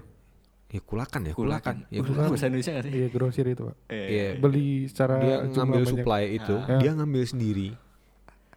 [0.75, 1.39] Ya kulakan ya, Kulakan.
[1.39, 1.77] kulakan.
[1.95, 2.31] Ya, Kulakan.
[2.35, 2.93] Bahasa Indonesia gak sih?
[2.99, 3.77] Iya grosir itu pak.
[3.95, 4.07] Iya.
[4.11, 4.29] Iya.
[4.43, 5.93] Beli secara dia ngambil banyak.
[5.95, 6.79] supply itu, Ah.
[6.83, 7.69] dia ngambil sendiri,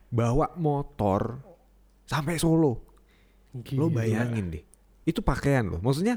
[0.07, 1.41] bawa motor
[2.07, 2.83] sampai Solo.
[3.57, 3.79] Gila.
[3.79, 4.63] Lo bayangin deh,
[5.03, 5.81] itu pakaian lo.
[5.81, 6.15] Maksudnya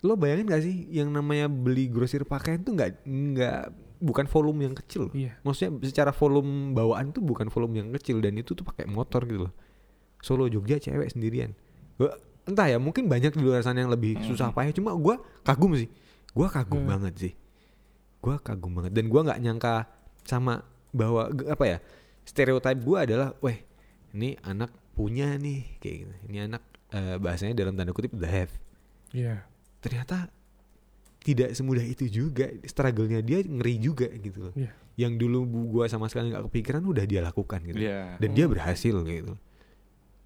[0.00, 3.60] lo bayangin gak sih yang namanya beli grosir pakaian tuh nggak nggak
[3.98, 5.10] bukan volume yang kecil.
[5.10, 5.36] Iya.
[5.42, 9.50] Maksudnya secara volume bawaan tuh bukan volume yang kecil dan itu tuh pakai motor gitu
[9.50, 9.54] loh.
[10.22, 11.52] Solo Jogja cewek sendirian.
[11.98, 12.14] Gua
[12.46, 15.90] entah ya mungkin banyak di luar sana yang lebih susah payah cuma gua kagum sih.
[16.32, 16.90] Gua kagum Hmm.
[16.94, 17.32] banget sih.
[18.22, 19.74] Gua kagum banget dan gua nggak nyangka
[20.24, 20.62] sama
[20.94, 21.78] bahwa apa ya
[22.28, 23.56] stereotip gua adalah, weh
[24.12, 26.12] ini anak punya nih kayak gitu.
[26.28, 28.52] Ini anak eh, bahasanya dalam tanda kutip the have.
[29.10, 29.44] Iya.
[29.80, 30.28] Ternyata
[31.18, 32.48] tidak semudah itu juga.
[32.62, 34.54] Struggle-nya dia ngeri juga gitu loh.
[34.54, 34.72] Iya.
[34.98, 37.78] Yang dulu bu- gua sama sekali nggak kepikiran udah dia lakukan gitu.
[37.78, 38.18] Iya.
[38.18, 39.32] Dan dia berhasil gitu.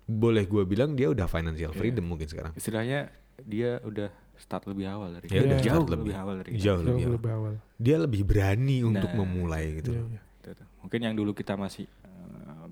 [0.05, 1.79] Boleh gua bilang dia udah financial Iya.
[1.79, 2.53] freedom mungkin sekarang.
[2.55, 3.11] Istilahnya
[3.43, 6.79] dia udah start lebih awal dari Ya udah jauh lebih, lebih- awal dari jauh Jauh
[6.83, 7.15] lebih awal.
[7.15, 7.53] lebih awal.
[7.77, 9.19] Dia lebih berani untuk Nah.
[9.19, 9.91] memulai gitu.
[9.93, 10.23] Iya, loh.
[10.43, 10.67] Tuh, tuh.
[10.81, 12.67] Mungkin yang dulu kita masih eh,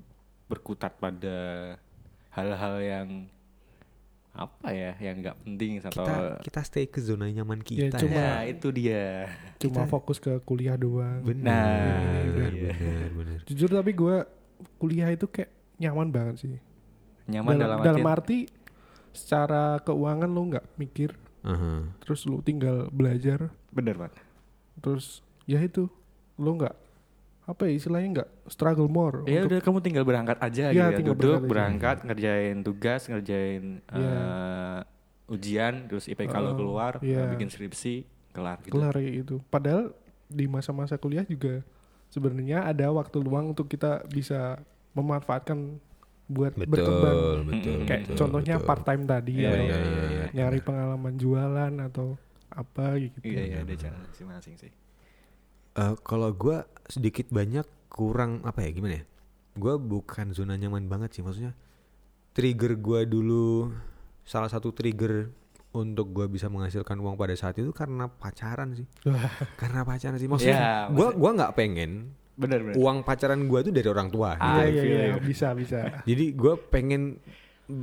[0.47, 1.39] berkutat pada
[2.31, 3.09] hal-hal yang
[4.31, 7.99] apa ya yang nggak penting atau Kita kita stay ke zona nyaman kita.
[7.99, 9.27] cuma- ya itu dia
[9.59, 11.19] Cuma Kita- fokus ke kuliah doang.
[11.21, 11.43] Benar.
[11.45, 12.71] Nah, benar, iya.
[12.73, 13.39] benar, benar.
[13.45, 14.17] Jujur tapi gue
[14.77, 16.59] kuliah itu kayak nyaman banget sih.
[17.27, 18.39] nyaman dalam, dalam artian- arti
[19.13, 21.87] secara keuangan lu nggak mikir, Aha.
[21.99, 24.15] terus lu tinggal belajar, bener pak
[24.77, 25.87] terus ya itu
[26.35, 26.75] lu nggak
[27.51, 29.27] apa ya istilahnya nggak struggle more.
[29.27, 31.51] ya udah kamu tinggal berangkat aja Iya, gitu ya tinggal duduk berangkat aja.
[31.51, 34.15] berangkat ngerjain tugas ngerjain Iya.
[34.15, 34.81] eh,
[35.29, 37.27] ujian terus IPK lo Oh, keluar iya.
[37.29, 39.37] bikin skripsi kelar gitu kelar kayak gitu.
[39.45, 39.91] Padahal
[40.27, 41.63] di masa-masa kuliah juga
[42.09, 44.59] sebenarnya ada waktu luang untuk kita bisa
[44.93, 45.79] memanfaatkan
[46.27, 47.17] buat Betul, berkembang.
[47.45, 47.79] betul.
[47.85, 48.69] Kayak betul, contohnya betul.
[48.69, 50.25] part time tadi Iya, atau iya, iya, iya.
[50.33, 52.15] nyari pengalaman jualan atau
[52.49, 53.19] apa gitu.
[53.25, 54.71] iya iya ada cara masing-masing sih
[55.81, 59.05] Eh, kalau gua sedikit banyak kurang apa ya gimana ya?
[59.55, 61.57] Gua bukan zona nyaman banget sih maksudnya.
[62.31, 63.73] Trigger gua dulu
[64.23, 65.33] salah satu trigger
[65.73, 68.85] untuk gua bisa menghasilkan uang pada saat itu karena pacaran sih.
[69.57, 70.55] Karena pacaran sih maksudnya.
[70.55, 71.91] Ya, gua maksud- gua nggak pengen
[72.37, 74.33] bener bener uang pacaran gua tuh dari orang tua.
[74.35, 74.61] Ah, gitu.
[74.61, 75.21] Iya iya feel iya you.
[75.23, 75.79] bisa bisa.
[76.05, 77.17] Jadi gua pengen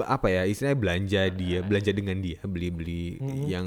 [0.03, 3.43] apa ya istilahnya belanja dia belanja dengan dia beli beli Mhm.
[3.47, 3.65] yang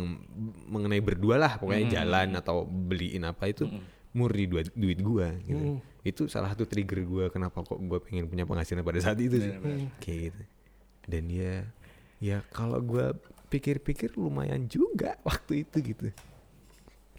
[0.69, 1.95] mengenai berdua lah pokoknya Mhm.
[1.97, 4.00] jalan atau beliin apa itu Mm-mm.
[4.11, 5.79] Murni duit duit gua gitu Mm.
[6.03, 9.53] itu salah satu trigger gua kenapa kok gua pengen punya penghasilan pada saat itu sih.
[9.53, 9.87] Hmm.
[9.99, 10.43] kayak gitu
[11.07, 11.55] dan ya
[12.19, 13.15] ya kalau gua
[13.47, 16.07] pikir-pikir lumayan juga waktu itu gitu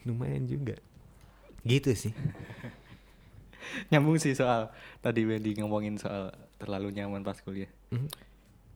[0.04, 0.76] lumayan juga
[1.62, 2.14] gitu sih
[3.90, 8.08] nyambung sih soal tadi Wendy ngomongin soal terlalu nyaman pas kuliah Mhm.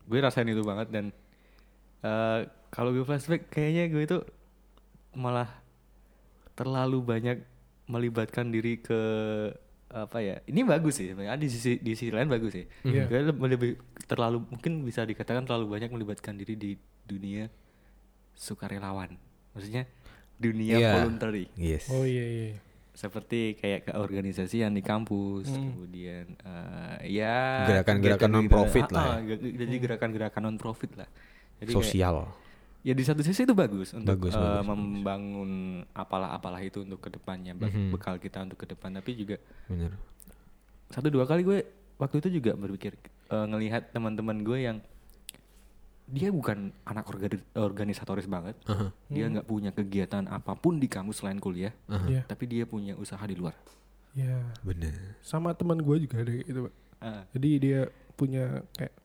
[0.05, 1.05] gue rasain itu banget dan
[2.01, 4.17] eh, kalau gue flashback kayaknya gue itu
[5.11, 5.49] malah
[6.53, 7.37] terlalu banyak
[7.85, 8.99] melibatkan diri ke
[9.87, 13.05] apa ya ini bagus sih sebenarnya di sisi di sisi lain bagus sih Iya.
[13.05, 16.71] gue lebih, terlalu mungkin bisa dikatakan terlalu banyak melibatkan diri di
[17.01, 17.47] dunia
[18.33, 19.15] sukarelawan
[19.51, 19.87] maksudnya
[20.35, 20.91] dunia Iya.
[20.97, 22.49] voluntary yes Oh iya iya.
[22.91, 25.71] seperti kayak keorganisasian di kampus Hmm.
[25.71, 31.07] kemudian eh, ya Gerakan-gerakan kegiatan- non-profit ah, lah ah, ge- jadi gerakan-gerakan non profit lah
[31.57, 32.15] jadi kayak- sosial
[32.85, 35.51] ya di satu sisi itu bagus untuk Bagus, eh, bagus, membangun
[35.89, 37.89] apalah-apalah itu untuk ke depannya be- Mhm.
[37.89, 39.89] bekal kita untuk ke depan tapi juga bener
[40.87, 41.65] satu dua kali gue
[41.97, 42.93] waktu itu juga berpikir
[43.25, 44.77] eh, ngelihat teman-teman gue yang
[46.05, 51.19] dia bukan anak organi- organisatoris banget Aha, dia nggak punya kegiatan apa pun di kampus
[51.19, 52.05] selain kuliah aha.
[52.05, 52.21] Iya.
[52.23, 53.57] tapi dia punya usaha di luar
[54.13, 54.45] Iya.
[54.61, 56.73] bener Sama teman gue juga ada gitu, Pak.
[56.97, 57.79] Ah, Jadi dia
[58.15, 58.95] punya kayak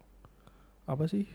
[0.86, 1.26] apa sih?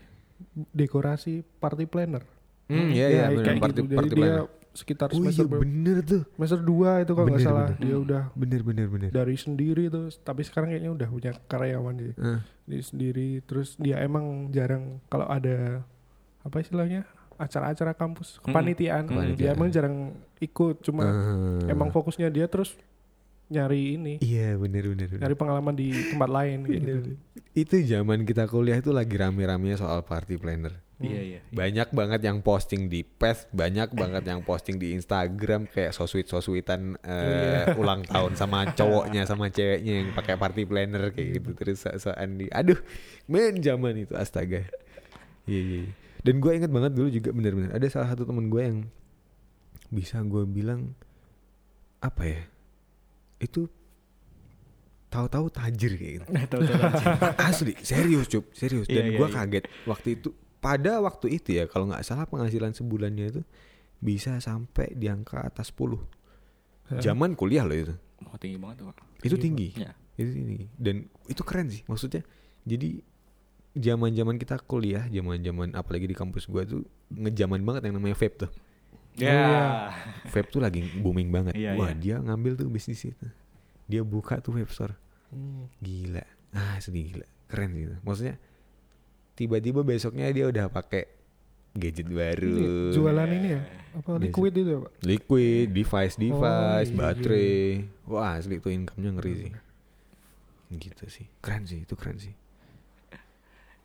[0.70, 2.24] Dekorasi party planner.
[2.66, 3.80] Hmm, iya iya bener kayak gitu.
[3.86, 4.34] Jadi dia
[4.72, 6.68] sekitar Oh iya semester ber- bener tuh semester 2
[7.00, 7.80] itu kalau nggak salah bener.
[7.80, 12.12] dia udah bener bener bener dari sendiri tuh tapi sekarang kayaknya udah punya karyawan sih
[12.18, 15.80] Ah, dia sendiri terus dia emang jarang kalau ada
[16.42, 19.04] apa istilahnya acara-acara kampus kepanitiaan.
[19.06, 19.36] Kepanitiaan.
[19.36, 19.96] Dia emang jarang
[20.38, 22.72] ikut, cuma Eh, emang fokusnya dia terus
[23.46, 25.06] nyari ini, Iya bener bener.
[25.06, 25.20] bener.
[25.20, 27.14] nyari pengalaman di tempat lain gitu.
[27.54, 30.80] Itu zaman kita kuliah itu lagi rame-ramenya soal party planner.
[30.96, 31.40] Iya iya.
[31.52, 36.96] Banyak banget yang posting di Pes, banyak banget yang posting di Instagram kayak sosweet sosweetan
[37.04, 42.40] eh, ulang tahun sama cowoknya sama ceweknya yang pakai party planner kayak gitu terus soan
[42.40, 42.80] di aduh
[43.28, 44.64] men zaman itu astaga.
[45.44, 45.80] Iya iya.
[45.84, 45.92] iya.
[46.24, 48.78] Dan gue inget banget dulu juga bener-bener ada salah satu temen gue yang
[49.92, 50.96] bisa gue bilang
[52.00, 52.42] apa ya
[53.36, 53.68] itu
[55.12, 56.26] tahu-tahu tajir kayak gitu.
[56.28, 57.06] Tahu tahu aja.
[57.48, 58.84] Asli, serius cup, serius.
[58.90, 59.36] Iya, Dan iya, gua iya.
[59.40, 60.30] kaget waktu itu.
[60.66, 63.42] Pada waktu itu ya, kalau nggak salah penghasilan sebulannya itu
[64.02, 66.02] bisa sampai di angka atas 10
[67.02, 67.94] Zaman kuliah loh itu.
[68.26, 68.96] Oh, tinggi banget tuh, Pak.
[69.26, 69.68] Itu Iya, tinggi.
[69.74, 69.90] Iya.
[70.18, 70.66] Itu tinggi.
[70.78, 71.82] Dan itu keren sih.
[71.90, 72.22] Maksudnya,
[72.62, 73.02] jadi
[73.76, 78.50] zaman-zaman kita kuliah, zaman-zaman apalagi di kampus gua tuh ngejaman banget yang namanya vape tuh.
[79.18, 79.90] Ya.
[80.30, 81.54] Vape tuh lagi booming banget.
[81.58, 81.96] Iya, Wah, iya.
[81.98, 83.26] dia ngambil tuh bisnis itu.
[83.90, 84.94] Dia buka tuh vape store.
[85.34, 85.66] Hmm.
[85.82, 86.24] Gila.
[86.54, 87.26] Ah, sedih gila.
[87.50, 87.96] Keren sih itu.
[88.06, 88.36] Maksudnya
[89.36, 91.04] tiba-tiba besoknya dia udah pakai
[91.72, 92.50] gadget baru.
[92.50, 93.60] Ini jualan ini ya,
[93.94, 94.22] apa Biasa.
[94.22, 94.92] liquid itu ya, Pak?
[95.02, 97.54] Liquid, device, device, iya, baterai.
[98.04, 99.50] Wah, asli itu income-nya ngeri sih.
[100.72, 101.26] Gitu sih.
[101.38, 102.32] Keren sih, itu keren sih.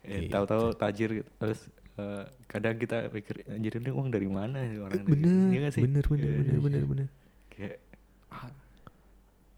[0.02, 0.32] Eh, Gitu.
[0.32, 1.30] Tahu-tahu tajir gitu.
[1.36, 1.60] terus
[1.94, 5.72] eh, kadang kita pikir anjir ini uang dari mana sih orang dari- Bener, Iya nggak
[5.72, 5.82] sih?
[5.84, 6.60] bener, bener, Iya, bener, iya.
[6.60, 7.08] bener, bener.
[7.46, 7.76] Kayak
[8.28, 8.48] ah,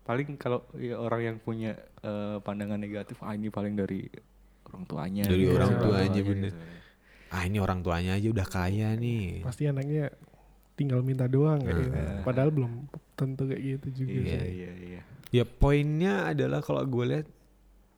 [0.04, 4.04] paling kalau ya, orang yang punya eh, pandangan negatif ah ini paling dari
[4.74, 6.50] orang tuanya Dari gitu, orang tuanya, bener.
[6.50, 6.58] gitu.
[7.30, 9.42] Ah, ini orang tuanya aja udah kaya nih.
[9.42, 10.10] Pasti anaknya
[10.74, 11.90] tinggal minta doang kayak gitu.
[11.90, 12.22] Nah.
[12.22, 12.72] Padahal belum
[13.14, 14.10] tentu kayak gitu juga.
[14.12, 14.50] Iya sih.
[14.52, 15.00] iya iya.
[15.30, 17.26] Ya poinnya adalah kalau gue lihat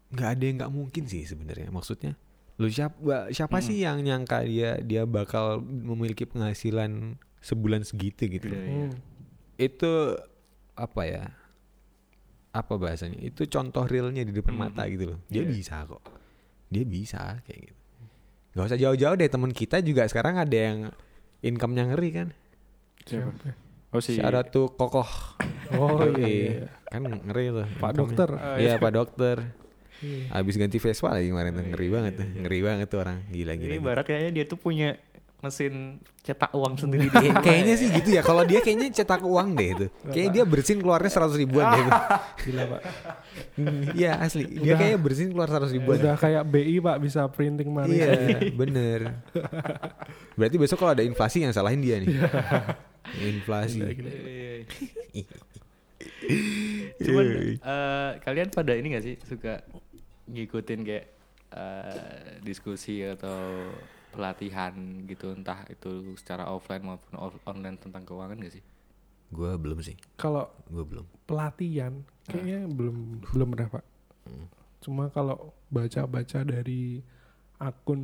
[0.09, 1.69] nggak ada yang nggak mungkin sih sebenarnya.
[1.69, 2.13] Maksudnya
[2.57, 3.67] lu siapa siapa Hmm.
[3.69, 8.49] sih yang nyangka dia dia bakal memiliki penghasilan sebulan segitu gitu.
[8.49, 8.89] Iya, iya.
[8.89, 8.97] Hmm.
[9.57, 9.93] Itu
[10.73, 11.25] apa ya?
[12.51, 13.21] Apa bahasanya?
[13.21, 14.63] Itu contoh realnya di depan Hmm.
[14.69, 15.19] mata gitu loh.
[15.29, 15.53] Dia Iya.
[15.53, 16.01] bisa kok.
[16.77, 17.83] Dia bisa kayak gitu.
[18.53, 20.93] Gak usah jauh-jauh deh teman kita juga sekarang ada yang
[21.41, 22.29] income-nya ngeri kan.
[23.03, 23.57] Siapa?
[23.91, 25.09] Oh si Syarat tuh kokoh.
[25.73, 26.21] Oh Yoi.
[26.21, 26.69] iya.
[26.87, 27.67] Kan ngeri tuh.
[27.77, 27.99] Pak income-nya.
[27.99, 28.29] dokter.
[28.31, 29.37] Oh, Iya Pak Dokter.
[29.97, 30.29] Iya.
[30.31, 32.37] Abis ganti Vespa lagi kemarin tuh Oh, ngeri iya, banget iya, tuh, iya.
[32.45, 33.71] ngeri banget tuh orang gila gila.
[33.73, 34.89] ini barat kayaknya dia tuh punya
[35.37, 38.21] mesin cetak uang sendiri Kayak- kayaknya sih gitu ya.
[38.21, 39.87] Kalau dia kayaknya cetak uang deh itu.
[40.05, 41.87] Kayaknya dia bersin keluarnya seratus ribuan deh.
[42.43, 42.81] Gila, Pak.
[43.55, 44.43] Hmm, Iya asli.
[44.49, 44.77] Dia Udah.
[44.77, 45.97] kayaknya bersin keluar seratus ribuan.
[45.99, 48.01] Udah kayak BI, Pak, bisa printing money.
[48.01, 48.11] Iya
[48.61, 49.23] bener.
[50.35, 52.11] Berarti besok kalau ada inflasi yang salahin dia nih.
[53.39, 53.87] Inflasi.
[56.99, 57.55] Cuman Yoi.
[57.57, 59.63] eh, kalian pada ini gak sih suka
[60.27, 61.05] ngikutin kayak
[61.53, 62.03] eh,
[62.43, 63.71] diskusi atau
[64.17, 64.73] pelatihan
[65.05, 67.13] gitu entah itu secara offline maupun
[67.45, 68.65] online tentang keuangan gak sih?
[69.29, 69.95] Gue belum sih.
[70.17, 71.05] Kalau Gue belum.
[71.25, 73.85] pelatihan kayaknya belum belum pernah, Pak.
[74.81, 77.03] Cuma kalau baca-baca dari
[77.59, 78.03] akun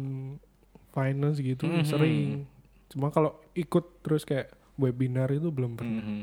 [0.91, 1.85] finance gitu Mhm.
[1.85, 2.45] sering.
[2.87, 6.03] Cuma kalau ikut terus kayak webinar itu belum pernah.
[6.03, 6.21] Mhm.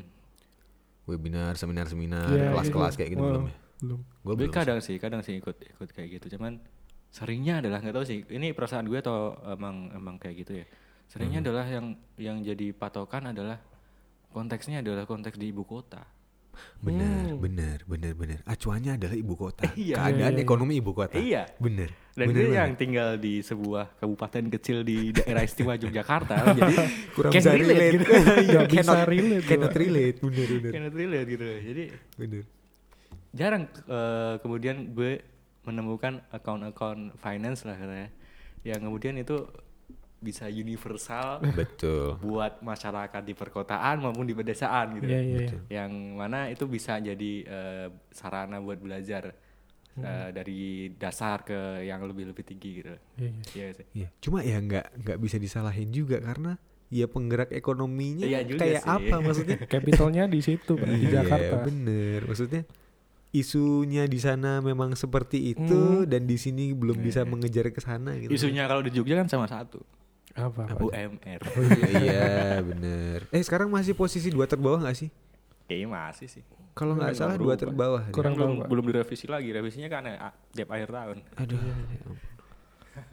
[1.06, 3.00] Webinar, seminar-seminar, Iya, kelas-kelas gitu.
[3.00, 3.56] kayak gitu belum ya?
[3.80, 4.00] Belum.
[4.22, 4.46] Gue belum.
[4.46, 4.56] sih.
[4.56, 6.38] kadang sih, kadang sih ikut ikut kayak gitu.
[6.38, 6.60] Cuman
[7.10, 8.20] seringnya adalah nggak tahu sih.
[8.24, 9.18] Ini perasaan gue atau
[9.48, 10.66] emang emang kayak gitu ya.
[11.06, 13.58] Seringnya adalah yang yang jadi patokan adalah
[14.30, 16.06] konteksnya adalah konteks di ibu kota.
[16.84, 17.40] Benar, Hmm.
[17.40, 18.40] benar, benar, benar.
[18.44, 19.64] Acuannya adalah ibu kota.
[19.80, 19.96] Iya.
[19.96, 21.16] Keadaan Iya, iya, ekonomi ibu kota.
[21.16, 21.44] Iya.
[21.56, 21.90] Bener.
[22.14, 22.60] Dan bener dia banget.
[22.60, 26.76] yang tinggal di sebuah kabupaten kecil di daerah istimewa Yogyakarta, jadi
[27.16, 27.96] kurang bisa relate relate.
[27.96, 28.12] gitu.
[28.50, 29.80] Nggak bisa Cannot- relate, Cannot Pak.
[29.80, 30.18] relate.
[30.20, 30.72] Bener, bener.
[30.76, 31.46] cannot relate gitu.
[31.64, 31.84] Jadi
[32.18, 32.44] Bener.
[33.32, 35.12] jarang eh, kemudian gue
[35.70, 38.10] menemukan account-account finance lah katanya,
[38.62, 39.46] yang kemudian itu
[40.20, 42.20] bisa universal Betul.
[42.20, 45.08] buat masyarakat di perkotaan maupun di pedesaan gitu.
[45.08, 45.60] Iya, iya, iya.
[45.80, 49.32] Yang mana itu bisa jadi eh, sarana buat belajar
[49.90, 50.06] Hmm.
[50.06, 50.62] eh, dari
[50.96, 52.94] dasar ke yang lebih lebih tinggi gitu.
[53.18, 53.42] Iya, iya.
[53.52, 53.86] Iya sih.
[53.96, 54.08] Iya.
[54.22, 56.56] Cuma ya nggak nggak bisa disalahin juga karena
[56.88, 58.90] ya penggerak ekonominya juga kayak sih.
[58.90, 59.58] apa maksudnya?
[59.66, 61.56] Capitalnya di situ, Pak, di Iya, Jakarta.
[61.66, 62.20] bener.
[62.22, 62.62] Maksudnya
[63.32, 66.06] isunya di sana memang seperti itu Hmm.
[66.06, 67.30] dan di sini belum bisa Iya.
[67.30, 68.30] mengejar ke sana gitu.
[68.30, 69.78] Isunya kalau di Jogja kan sama satu,
[70.34, 70.66] Apa?
[70.68, 70.82] Pak?
[70.82, 71.42] UMR.
[71.96, 73.30] iya, bener.
[73.30, 75.10] Eh sekarang masih posisi dua terbawah nggak sih?
[75.66, 76.44] Kayaknya masih sih.
[76.72, 78.08] Kalau nggak salah dua terbawah.
[78.10, 78.68] Kurang belum tahu, Pak.
[78.68, 81.18] belum direvisi lagi, revisinya kan ya, tiap akhir tahun.
[81.36, 81.60] Aduh.
[81.60, 82.16] ya ampun.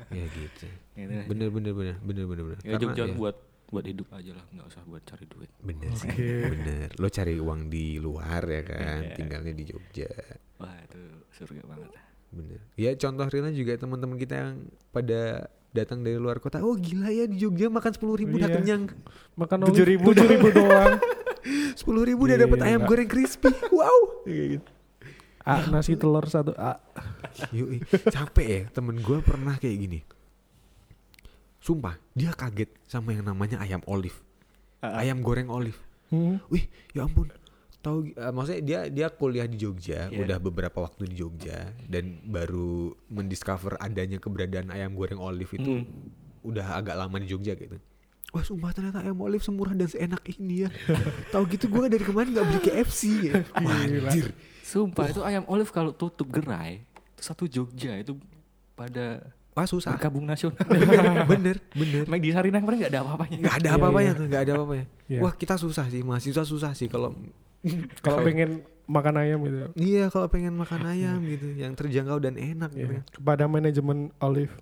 [0.08, 0.66] ya gitu.
[0.94, 1.12] Gitu.
[1.26, 2.58] Bener bener bener bener bener bener.
[2.62, 5.50] Ya Jogja ya- buat buat hidup aja lah, nggak usah buat cari duit.
[5.58, 6.30] Bener sih, Oke.
[6.48, 6.88] bener.
[6.96, 9.14] Lo cari uang di luar ya kan, Iya.
[9.14, 10.10] tinggalnya di Jogja.
[10.56, 11.02] Wah itu
[11.32, 11.90] surga banget.
[12.28, 12.60] Bener.
[12.74, 14.52] Ya contoh realnya juga teman-teman kita yang
[14.88, 16.58] pada datang dari luar kota.
[16.58, 18.56] Oh gila ya di Jogja makan sepuluh ribu udah Iya.
[18.56, 18.82] kenyang.
[19.34, 20.96] Makan 7.000 tujuh ribu doang.
[21.78, 22.66] Sepuluh ribu udah dapat Gila.
[22.66, 23.52] ayam goreng crispy.
[23.68, 24.24] Wow.
[24.24, 24.70] Kayak gitu.
[25.42, 26.74] A, nasi telur satu A.
[27.50, 27.78] Yoi.
[28.08, 30.00] Capek ya temen gue pernah kayak gini.
[31.66, 34.14] Sumpah dia kaget sama yang namanya ayam olive.
[34.78, 35.02] Ah.
[35.02, 35.74] Ayam goreng olive.
[36.06, 36.38] Hmm.
[36.46, 36.62] Wih
[36.94, 37.26] ya ampun.
[37.82, 40.22] Tahu eh, maksudnya dia dia kuliah di Jogja, Iya.
[40.22, 45.86] udah beberapa waktu di Jogja dan baru mendiscover adanya keberadaan ayam goreng olive itu Hmm.
[46.42, 47.78] udah agak lama di Jogja gitu.
[48.30, 50.70] Wah sumpah ternyata ayam olive semurah dan seenak ini ya.
[51.34, 53.34] Tahu gitu gue dari kemarin nggak beli KFC ya.
[53.58, 54.10] Wah, Gila.
[54.10, 54.30] anjir.
[54.62, 58.18] Sumpah itu ayam olive kalau tutup gerai itu satu Jogja itu
[58.74, 59.22] pada
[59.56, 59.96] Wah susah.
[59.96, 60.60] berkabung nasional.
[61.32, 62.04] bener, bener.
[62.04, 63.36] Emang di Sarinah kemarin nggak ada apa-apanya.
[63.40, 64.12] Nggak ada Iya, apa-apanya iya.
[64.14, 64.86] tuh, nggak ada apa-apanya.
[65.08, 65.20] Iya.
[65.20, 67.16] Wah kita susah sih, mahasiswa susah sih kalau
[68.04, 68.50] Kalau pengen
[68.86, 69.58] makan ayam gitu.
[69.74, 72.84] iya kalau pengen makan ayam gitu, yang terjangkau dan enak gitu.
[72.86, 73.00] Iya.
[73.00, 73.02] kan.
[73.10, 74.52] Kepada manajemen Olive.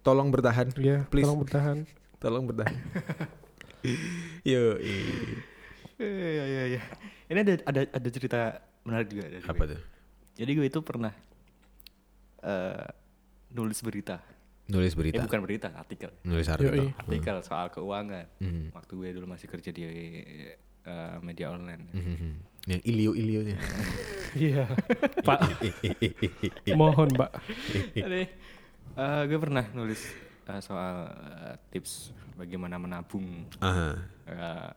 [0.00, 1.22] Tolong bertahan, Ya, Please.
[1.22, 1.76] tolong bertahan.
[2.18, 2.74] tolong bertahan.
[4.42, 4.80] Yo,
[5.98, 6.82] Iya iya iya.
[7.28, 8.40] Ini ada ada ada cerita
[8.82, 9.70] menarik juga dari apa gue.
[9.70, 9.80] tuh?
[10.34, 11.12] Jadi gue itu pernah
[12.40, 12.86] eh
[13.50, 14.22] nulis berita.
[14.68, 16.12] Nulis Eh berita, bukan berita, artikel.
[16.22, 16.54] nulis Yoi.
[16.54, 16.84] artikel.
[16.94, 18.26] Artikel soal keuangan.
[18.36, 18.68] Hmm.
[18.70, 19.82] Waktu gue dulu masih kerja di
[20.84, 21.88] eh, media online.
[21.90, 22.36] Hmm.
[22.66, 23.56] Yang ilio-ilionya.
[24.28, 24.68] Iya.
[25.24, 25.40] Pak,
[26.76, 27.40] mohon, Pak.
[27.96, 28.28] Jadi
[28.92, 30.04] eh, gue pernah nulis
[30.44, 33.96] eh, soal eh, tips bagaimana menabung Aha,
[34.28, 34.70] eh,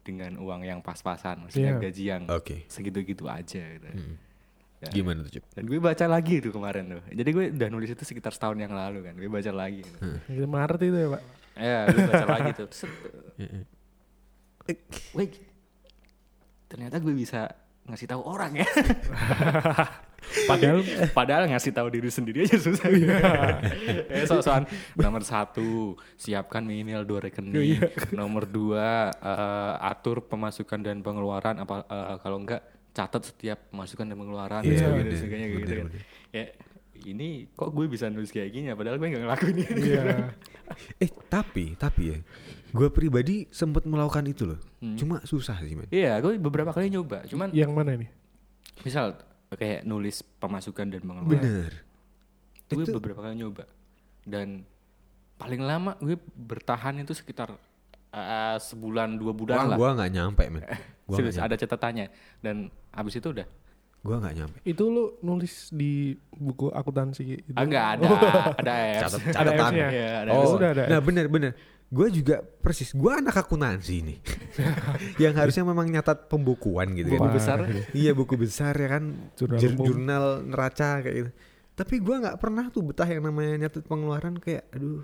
[0.00, 1.82] dengan uang yang pas-pasan, maksudnya Iya.
[1.82, 2.70] gaji yang oke.
[2.70, 3.90] segitu-gitu aja gitu.
[3.90, 4.14] Hmm.
[4.76, 4.92] Ya.
[4.92, 5.44] Gimana tuh, Cip?
[5.56, 7.02] Dan gue baca lagi tuh kemarin tuh.
[7.08, 9.14] Jadi gue udah nulis itu sekitar setahun yang lalu kan.
[9.16, 9.80] Gue baca lagi.
[9.80, 9.98] Gitu.
[10.28, 11.22] Itu Maret itu ya, Pak.
[11.56, 12.68] Ya, gue baca lagi tuh.
[15.16, 15.32] Wait,
[16.68, 17.48] ternyata gue bisa
[17.86, 18.68] ngasih tahu orang ya.
[20.50, 20.82] Padahal
[21.14, 22.90] Padahal ngasih tahu diri sendiri aja susah.
[24.10, 24.66] eh, so-soan
[24.98, 27.78] nomor satu siapkan minimal dua rekening.
[28.10, 31.62] nomor dua eh, atur pemasukan dan pengeluaran.
[31.62, 32.60] Apa eh, kalau enggak
[32.96, 34.62] catat setiap pemasukan dan pengeluaran.
[34.64, 35.88] Iya, dan sebagainya, gitu kan.
[36.32, 36.44] Ya
[37.04, 38.74] ini kok gue bisa nulis kayak gini ya?
[38.74, 39.80] Padahal gue nggak ngelakuin ini.
[39.92, 40.04] Iya.
[40.98, 42.18] Eh, tapi, tapi ya,
[42.72, 44.58] gue pribadi sempat melakukan itu loh.
[44.80, 44.96] Hmm.
[44.96, 45.86] Cuma susah sih, man.
[45.92, 47.22] Iya, gue beberapa kali nyoba.
[47.28, 48.08] Cuman Yang mana ini?
[48.82, 49.16] misal
[49.54, 51.32] kayak nulis pemasukan dan pengeluaran.
[51.38, 51.72] Bener.
[52.66, 53.62] itu gue Itu- beberapa kali nyoba
[54.26, 54.66] dan
[55.38, 57.54] paling lama gue bertahan itu sekitar
[58.10, 60.66] eh, sebulan dua bulan Wah, lah gue nggak nyampe, man.
[61.06, 62.10] Gue Serius, ada catatannya
[62.42, 63.46] dan habis itu udah
[63.98, 64.58] Gue nggak nyampe.
[64.62, 67.50] Itu lu nulis di buku akuntansi gitu.
[67.52, 68.06] ah, nggak ada
[68.54, 69.00] ada apps.
[69.02, 69.50] Catat, Ada catatan.
[69.58, 69.86] apps-nya.
[69.90, 70.54] Iya, ada Oh.
[70.54, 71.52] Udah ada nah bener bener.
[71.86, 72.90] Gue juga persis.
[72.92, 74.18] Gue anak akuntansi nih,
[75.22, 77.34] yang harusnya memang nyatat pembukuan gitu buku kan.
[77.34, 77.58] besar
[77.92, 79.04] iya buku besar ya kan,
[79.34, 79.86] Jurnal jur- umum.
[79.86, 81.30] jurnal neraca kayak gitu.
[81.74, 85.02] Tapi gue nggak pernah tuh betah yang namanya nyatet pengeluaran kayak, aduh,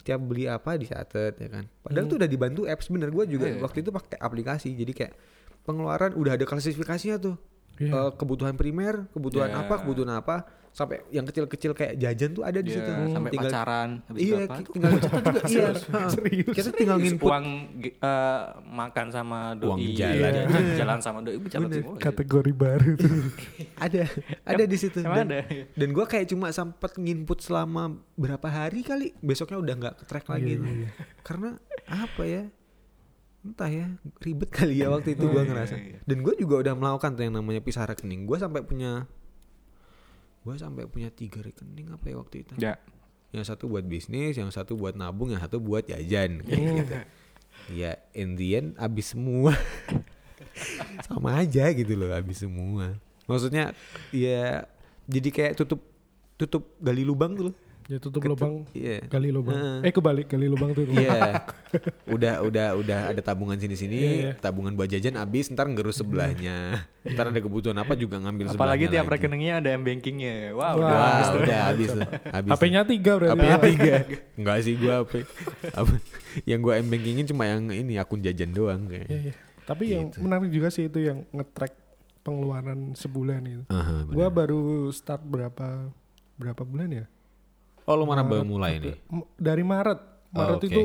[0.00, 1.64] tiap beli apa dicatat ya kan.
[1.78, 3.08] Padahal tuh udah dibantu apps bener.
[3.08, 3.60] Gue juga Iya.
[3.60, 5.14] waktu itu pakai aplikasi, jadi kayak
[5.62, 7.36] pengeluaran udah ada klasifikasinya tuh.
[7.78, 7.90] Iya.
[7.90, 9.64] Eh, kebutuhan primer, kebutuhan Iya.
[9.64, 10.36] apa, kebutuhan apa,
[10.72, 12.90] sampai yang kecil-kecil kayak jajan tuh ada di Iya, situ.
[13.12, 15.08] sampai Tinggal- pacaran habis Iya, berapa tinggal juga.
[15.52, 15.68] iya.
[16.08, 16.54] Serius.
[16.54, 17.46] Kita tinggal nginput uang
[17.82, 20.32] eh, makan sama doi Uang jalan.
[20.32, 23.12] jalan, jalan sama doi semua Kategori baru tuh.
[23.84, 24.02] ada,
[24.44, 24.98] ada di situ.
[25.00, 25.38] Dan, ada
[25.72, 30.56] dan gue kayak cuma sempat nginput selama berapa hari kali, besoknya udah nggak track lagi.
[30.56, 30.68] Iya, tuh.
[30.68, 30.88] iya, iya.
[31.20, 31.48] Karena
[31.84, 32.44] apa ya?
[33.42, 33.90] Entah ya,
[34.22, 35.74] ribet kali ya waktu itu Oh, gue iya, ngerasa.
[35.74, 35.98] iya.
[36.06, 38.22] Dan gue juga udah melakukan tuh yang namanya pisah rekening.
[38.22, 39.10] Gue sampai punya,
[40.42, 42.54] gue sampai punya tiga rekening apa ya waktu itu?
[42.56, 42.78] ya
[43.32, 46.44] Yang satu buat bisnis, yang satu buat nabung, yang satu buat jajan.
[46.44, 46.94] Kayak gitu.
[47.74, 49.54] Ya in the end abis semua.
[51.08, 52.94] Sama aja gitu loh abis semua.
[53.24, 53.72] Maksudnya
[54.12, 54.66] ya
[55.08, 55.80] jadi kayak tutup
[56.36, 57.54] tutup gali lubang tuh loh.
[57.84, 59.02] Ya tutup Ketu- lubang, Iya.
[59.06, 59.52] gali lubang.
[59.52, 59.78] Heeh.
[59.82, 60.86] Eh kebalik, gali lubang tuh.
[60.86, 61.42] Iya.
[62.14, 64.30] udah udah udah ada tabungan sini-sini, Iya, iya.
[64.36, 66.86] tabungan buat jajan abis ntar ngerus sebelahnya.
[67.02, 69.14] ntar ada kebutuhan apa juga ngambil apalagi sebelahnya tiap lagi.
[69.18, 72.02] rekeningnya ada m bankingnya wow, Wah, udah habis udah habis tuh.
[72.28, 72.50] Habis.
[72.52, 73.32] HP-nya tiga berarti.
[73.34, 73.94] HP-nya tiga.
[74.36, 75.12] Enggak sih gua HP.
[75.72, 75.92] apa
[76.44, 79.06] yang gua m bankingin cuma yang ini akun jajan doang kayak.
[79.06, 79.34] Iya, iya.
[79.62, 80.18] Tapi yang Gitu.
[80.20, 81.74] menarik juga sih itu yang nge-track
[82.20, 83.62] pengeluaran sebulan itu.
[83.68, 84.14] Aha, bener.
[84.14, 85.90] Gua baru start berapa
[86.34, 87.04] berapa bulan ya?
[87.82, 88.96] Oh lo mana baru mulai nih?
[89.34, 89.98] Dari Maret.
[90.30, 90.66] Maret oke.
[90.66, 90.82] itu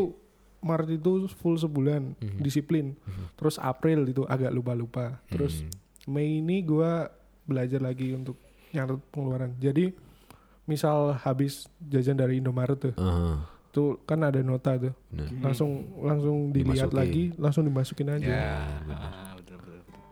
[0.59, 2.39] Maret itu full sebulan Mhm.
[2.39, 2.97] disiplin.
[3.33, 5.21] Terus April itu agak lupa-lupa.
[5.27, 5.69] Terus Mhm.
[6.07, 7.11] Mei ini gua
[7.43, 8.35] belajar lagi untuk
[8.69, 9.51] nyatet pengeluaran.
[9.57, 9.91] Jadi
[10.63, 14.91] misal habis jajan dari Indomaret tuh, Aha, tuh kan ada nota tuh.
[15.07, 15.31] bener.
[15.41, 15.71] Langsung
[16.01, 16.97] langsung dilihat Dimasukin.
[16.97, 18.27] lagi, langsung dimasukin aja.
[18.27, 18.97] Ya, bener.
[18.97, 19.35] Ah.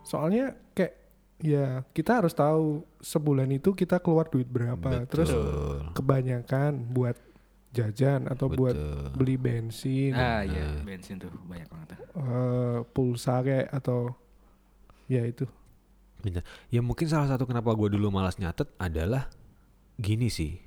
[0.03, 0.93] Soalnya kayak
[1.37, 5.03] ya kita harus tahu sebulan itu kita keluar duit berapa.
[5.05, 5.91] Terus Betul.
[5.93, 7.17] kebanyakan buat
[7.71, 9.11] jajan atau buat Betul.
[9.13, 11.87] beli bensin, Ah iya, bensin tuh banyak banget.
[12.15, 14.15] eh, pulsa kayak atau
[15.05, 15.43] ya itu.
[16.23, 16.41] Bener.
[16.67, 19.27] Ya mungkin salah satu kenapa gue dulu malas nyatet adalah
[19.95, 20.57] gini sih.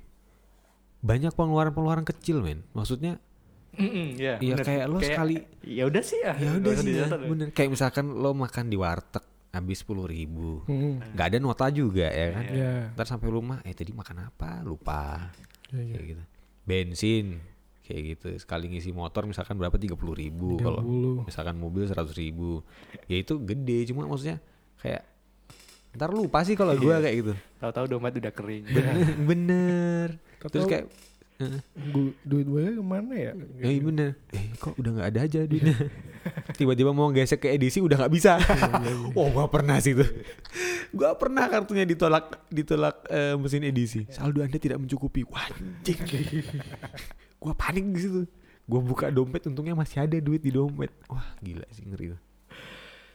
[0.99, 2.61] Banyak pengeluaran-pengeluaran kecil men.
[2.71, 3.17] Maksudnya
[3.71, 4.65] Iya, Iya, bener.
[4.65, 6.33] kayak lo sekali- Ya udah sih ya.
[6.35, 7.17] ya udah sih ya, ya.
[7.21, 7.47] bener.
[7.49, 10.61] Kayak misalkan lo makan di warteg habis sepuluh ribu.
[10.63, 11.01] Hmm.
[11.11, 12.43] Nggak ada nota juga ya kan.
[12.47, 14.61] Ya, Ntar sampai rumah, eh tadi makan apa?
[14.61, 15.33] Lupa.
[15.69, 15.95] ya, ya.
[15.95, 16.23] Kayak gitu.
[16.63, 17.27] Bensin
[17.81, 18.27] kayak gitu.
[18.37, 19.73] Sekali ngisi motor misalkan berapa?
[19.75, 20.57] tiga puluh ribu.
[20.57, 20.85] Kalau
[21.23, 21.25] 30.
[21.25, 22.61] misalkan mobil seratus ribu.
[23.05, 23.85] Ya itu gede.
[23.85, 24.37] Cuma maksudnya
[24.77, 25.01] kayak
[25.89, 27.03] ntar lupa sih kalau gua Iya.
[27.03, 27.33] kayak gitu.
[27.57, 28.63] Tahu-tahu dompet udah kering.
[28.69, 28.93] Bener.
[29.25, 30.07] bener.
[30.39, 30.85] Terus Tahu- kayak
[31.95, 33.31] Gu- duit gue ke mana ya?
[33.63, 34.09] Ya iya bener.
[34.35, 35.71] Eh kok udah gak ada aja duitnya?
[36.59, 38.35] Tiba-tiba mau gesek ke edisi udah gak bisa.
[39.17, 40.07] Oh gua pernah sih tuh.
[40.91, 44.03] Gua pernah kartunya ditolak Ditolak eh, mesin edisi.
[44.11, 45.23] Saldo anda tidak mencukupi.
[45.25, 45.99] Wah anjing.
[47.39, 48.21] Gua panik di situ.
[48.67, 50.91] Gua buka dompet untungnya masih ada duit di dompet.
[51.07, 52.21] Wah gila sih ngeri tuh.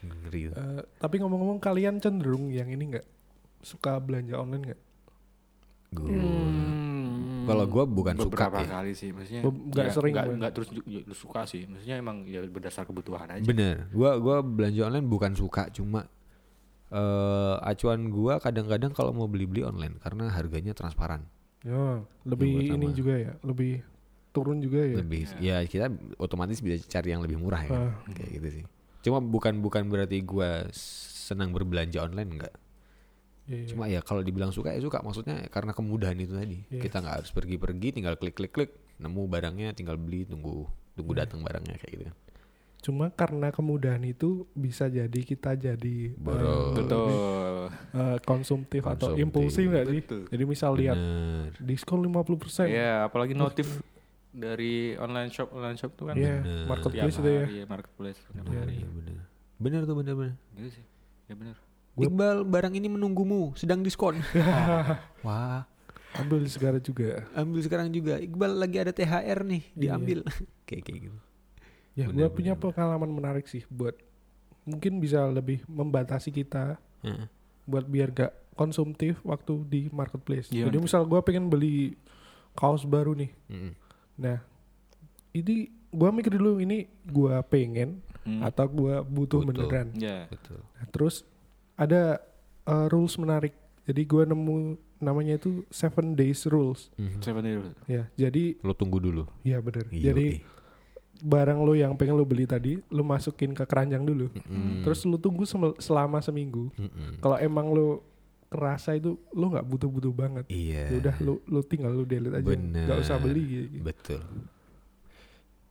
[0.00, 0.56] Ngeri tuh.
[0.56, 3.06] Eh, tapi ngomong-ngomong kalian cenderung yang ini nggak?
[3.60, 4.80] Suka belanja online nggak?
[5.92, 6.83] Gua Hmm,
[7.44, 8.68] Kalau gua bukan suka beberapa ya.
[8.70, 10.36] kali sih, maksudnya nggak ya, sering nggak, gue.
[10.40, 10.68] nggak terus
[11.12, 13.44] suka sih, maksudnya emang ya berdasar kebutuhan aja.
[13.44, 16.08] Bener Gua gua belanja online bukan suka Cuma
[16.88, 21.24] eh acuan gua kadang-kadang kalau mau beli-beli online Karena harganya transparan
[21.60, 22.92] Ya, lebih buat ini sama.
[22.92, 23.72] juga ya, lebih
[24.30, 24.96] turun juga ya.
[24.98, 25.86] lebih ya kita
[26.18, 27.70] otomatis bisa cari yang lebih murah ya?
[27.70, 27.94] Ah.
[28.10, 28.64] kayak gitu sih
[29.00, 32.54] cuma bukan bukan berarti gua senang berbelanja online enggak
[33.44, 33.68] Iya, iya.
[33.68, 36.80] cuma ya kalau dibilang suka ya suka maksudnya karena kemudahan itu tadi Iya.
[36.80, 41.20] kita nggak harus pergi-pergi tinggal klik klik klik nemu barangnya tinggal beli tunggu tunggu Iya.
[41.22, 42.16] datang barangnya kayak gitu kan
[42.80, 46.76] Cuma karena kemudahan itu bisa jadi kita jadi eh, Boros.
[46.76, 47.72] Betul.
[47.94, 49.24] eh, konsumtif atau Konsumtif.
[49.24, 50.00] impulsif nggak sih?
[50.04, 50.20] Betul.
[50.28, 52.68] Jadi misal lihat bener diskon 50%.
[52.68, 53.80] Ya, apalagi notif
[54.30, 56.66] dari online shop online shop tuh kan Iya, Bener.
[56.66, 57.64] marketplace tiap itu ya.
[57.64, 59.16] marketplace Iya, iya bener
[59.56, 60.84] bener tuh bener bener Gitu sih.
[61.24, 61.56] Ya benar.
[61.94, 64.18] Gua- Iqbal barang ini menunggumu sedang diskon
[65.26, 65.62] wah
[66.14, 67.26] Ambil segala juga.
[67.32, 69.74] ambil sekarang juga Iqbal lagi ada THR nih Iya.
[69.76, 70.18] diambil
[70.66, 71.18] kayak kayak gitu
[71.92, 73.94] Ya, gue punya pengalaman menarik sih buat
[74.64, 77.30] mungkin bisa lebih membatasi kita Heeh.
[77.64, 80.46] buat biar gak konsumtif waktu di marketplace.
[80.48, 81.94] Gimana Jadi misal gue pengen beli
[82.52, 83.72] kaos baru nih, Mm-mm.
[84.16, 84.42] nah
[85.32, 88.40] ini gue mikir dulu ini gue pengen Hmm.
[88.40, 89.68] atau gue butuh Butuh.
[89.68, 89.92] beneran.
[89.92, 90.24] Ya.
[90.26, 91.22] betul Nah, terus
[91.74, 92.22] ada
[92.64, 93.54] uh, rules menarik.
[93.84, 96.88] Jadi gue nemu namanya itu seven days rules.
[96.96, 97.20] Mhm.
[97.20, 97.70] Seven dulu.
[97.84, 99.84] Ya, jadi lo tunggu dulu ya bener.
[99.92, 100.40] Iya, Jadi
[101.20, 104.32] barang lo yang pengen lo beli tadi, lo masukin ke keranjang dulu.
[104.32, 104.80] Mm-mm.
[104.84, 105.44] Terus lo tunggu
[105.78, 106.72] selama seminggu.
[106.74, 107.20] Mm-mm.
[107.20, 108.00] Kalau emang lo
[108.48, 112.46] kerasa itu lo nggak butuh-butuh banget, iya ya udah lo lo tinggal lo delete aja,
[112.46, 112.86] Bener.
[112.86, 113.66] nggak usah beli.
[113.66, 113.82] Gitu.
[113.82, 114.22] betul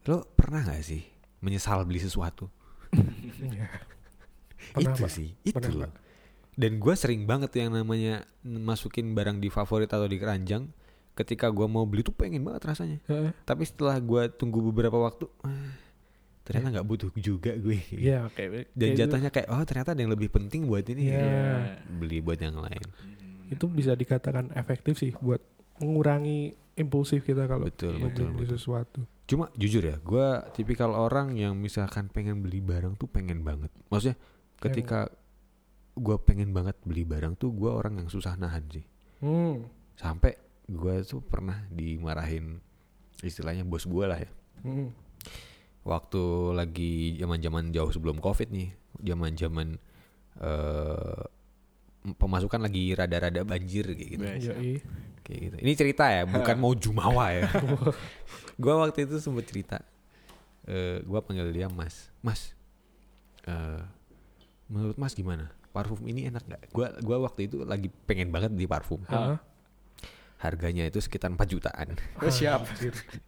[0.03, 0.99] lo pernah nggak sih
[1.39, 2.51] menyesal beli sesuatu
[3.39, 3.71] Iya.
[4.71, 5.11] Pernah, itu Pak.
[5.11, 5.91] sih itu Pernah, loh
[6.53, 10.69] dan gue sering banget yang namanya masukin barang di favorit atau di keranjang
[11.13, 13.33] ketika gue mau beli tuh pengen banget rasanya Heeh.
[13.43, 15.73] tapi setelah gue tunggu beberapa waktu ah,
[16.43, 18.69] ternyata nggak butuh juga gue Iya, oke.
[18.73, 21.17] dan Kayak jatuhnya kayak oh ternyata ada yang lebih penting buat ini Iya.
[21.17, 21.53] ya.
[21.89, 22.85] beli buat yang lain
[23.49, 25.41] itu bisa dikatakan efektif sih buat
[25.77, 28.49] mengurangi impulsif kita kalau betul, beli betul.
[28.49, 28.99] sesuatu.
[29.23, 33.69] Cuma jujur ya, gue tipikal orang yang misalkan pengen beli barang tuh pengen banget.
[33.87, 34.17] Maksudnya
[34.63, 35.11] ketika
[35.93, 38.85] gue pengen banget beli barang tuh gue orang yang susah nahan sih.
[39.21, 39.67] Hmm.
[39.93, 42.57] Sampai gue tuh pernah dimarahin
[43.21, 44.31] istilahnya bos gue lah ya.
[44.65, 44.89] Hmm.
[45.83, 46.23] Waktu
[46.55, 48.71] lagi zaman-zaman jauh sebelum covid nih,
[49.03, 49.75] zaman-zaman
[50.41, 51.23] eh
[52.03, 54.25] pemasukan lagi rada-rada banjir kayak gitu.
[54.51, 54.73] Yoi.
[55.23, 55.55] Kayak gitu.
[55.63, 57.47] Ini cerita ya, bukan mau jumawa ya.
[58.61, 59.79] gua waktu itu sempet cerita.
[60.63, 62.11] eh gua panggil dia Mas.
[62.23, 62.55] Mas.
[63.43, 63.83] eh
[64.67, 65.51] menurut Mas gimana?
[65.73, 66.61] Parfum ini enak nggak?
[66.69, 69.01] Gua gua waktu itu lagi pengen banget beli parfum.
[69.09, 69.41] Hah?
[70.37, 71.95] Harganya itu sekitar 4 jutaan.
[72.19, 72.67] Oh, siap.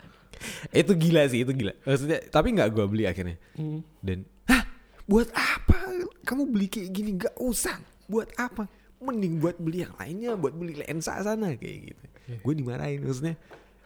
[0.84, 1.74] itu gila sih, itu gila.
[1.88, 3.40] Maksudnya tapi nggak gua beli akhirnya.
[3.58, 3.82] Hmm.
[4.04, 4.64] Dan hah,
[5.10, 7.12] buat apa kamu beli kayak gini?
[7.18, 7.78] Gak usah.
[8.06, 8.70] Buat apa?
[9.02, 12.06] Mending buat beli yang lainnya, buat beli lensa sana kayak gitu.
[12.26, 12.38] Iya.
[12.42, 13.36] Gue dimarahin maksudnya.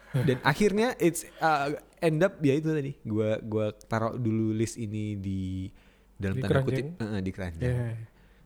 [0.10, 2.91] Dan akhirnya it's uh, end up ya itu tadi.
[3.06, 5.70] Gua gua taruh dulu list ini di
[6.20, 6.67] dalam Di tanda keranjang?
[6.67, 7.72] kutip eh, di keranjang.
[7.72, 7.89] Ya.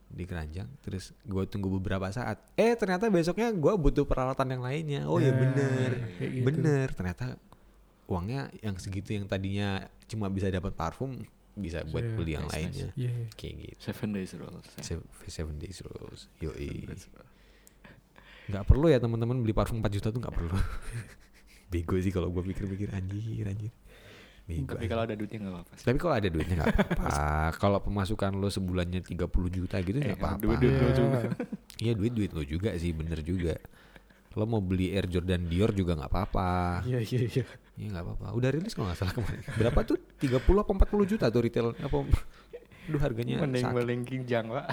[0.07, 0.67] Di keranjang.
[0.79, 2.37] Terus gue tunggu beberapa saat.
[2.53, 5.01] Eh ternyata besoknya gua butuh peralatan yang lainnya.
[5.05, 6.45] Oh ya Nah, bener, kayak gitu.
[6.45, 6.87] bener.
[6.93, 7.25] Ternyata
[8.05, 12.53] uangnya yang segitu yang tadinya cuma bisa dapat parfum bisa buat Iya, beli yang nice,
[12.55, 13.13] lainnya Iya.
[13.33, 14.65] kayak gitu Seven days rules.
[14.81, 17.07] seven, seven days rules yoi That's-
[18.43, 20.49] nggak perlu ya teman-teman beli parfum 4 juta tuh nggak perlu
[21.71, 23.71] bego sih kalau gue pikir-pikir anjir anjir
[24.43, 25.73] bego Tapi kalau ada duitnya nggak apa-apa.
[25.77, 27.05] tapi kalau ada duitnya nggak apa-apa
[27.55, 31.19] kalau pemasukan lo sebulannya 30 juta gitu nggak Eh, apa-apa duit-duit lo juga.
[31.83, 33.55] iya duit duit lo juga sih bener juga
[34.33, 37.45] lo mau beli Air Jordan Dior juga nggak apa-apa Iya iya iya.
[37.73, 38.27] Iya nggak apa-apa.
[38.33, 39.41] Udah rilis kalau nggak salah kemarin.
[39.51, 39.97] Berapa tuh?
[40.19, 41.97] 30 apa 40 juta tuh retail apa?
[42.85, 43.49] Aduh harganya sakit.
[43.49, 44.65] Mending-mending kinjang, Pak.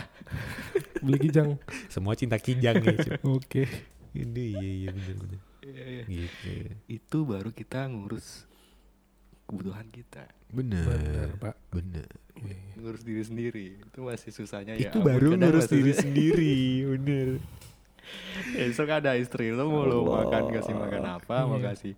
[1.04, 1.56] Beli kijang.
[1.86, 2.92] Semua cinta kijang ya.
[2.92, 3.16] cuy.
[3.30, 3.64] Oke.
[4.12, 5.40] Ini iya iya bener bener.
[5.62, 6.02] Iya, iya.
[6.04, 6.52] Gitu.
[6.90, 8.44] Itu baru kita ngurus
[9.50, 10.24] kebutuhan kita.
[10.48, 10.86] Bener.
[10.86, 11.54] Benar, Pak.
[11.68, 12.08] Bener.
[12.74, 13.66] Ngurus diri sendiri.
[13.76, 14.88] Itu masih susahnya ya.
[14.88, 16.56] Itu baru ngurus diri sendiri.
[16.94, 17.28] Bener.
[18.50, 21.70] Besok ada istri lo mau lo makan kasih makan apa, mau Iya.
[21.70, 21.94] kasih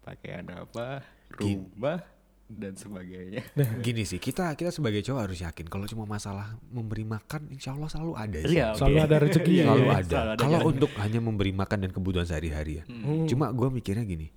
[0.00, 1.02] pakaian apa,
[1.34, 1.58] Gini.
[1.58, 1.98] rumah
[2.46, 3.42] dan sebagainya.
[3.82, 7.86] Gini sih kita kita sebagai cowok harus yakin kalau cuma masalah memberi makan insya Allah
[7.86, 8.58] selalu ada sih.
[8.58, 9.64] Iya, Selalu ada rezeki ya.
[9.66, 10.06] Selalu Iya, ada.
[10.06, 12.84] selalu ada Kalau untuk hanya memberi makan dan kebutuhan sehari-hari ya.
[12.86, 13.26] Hmm.
[13.26, 14.30] Cuma gue mikirnya gini,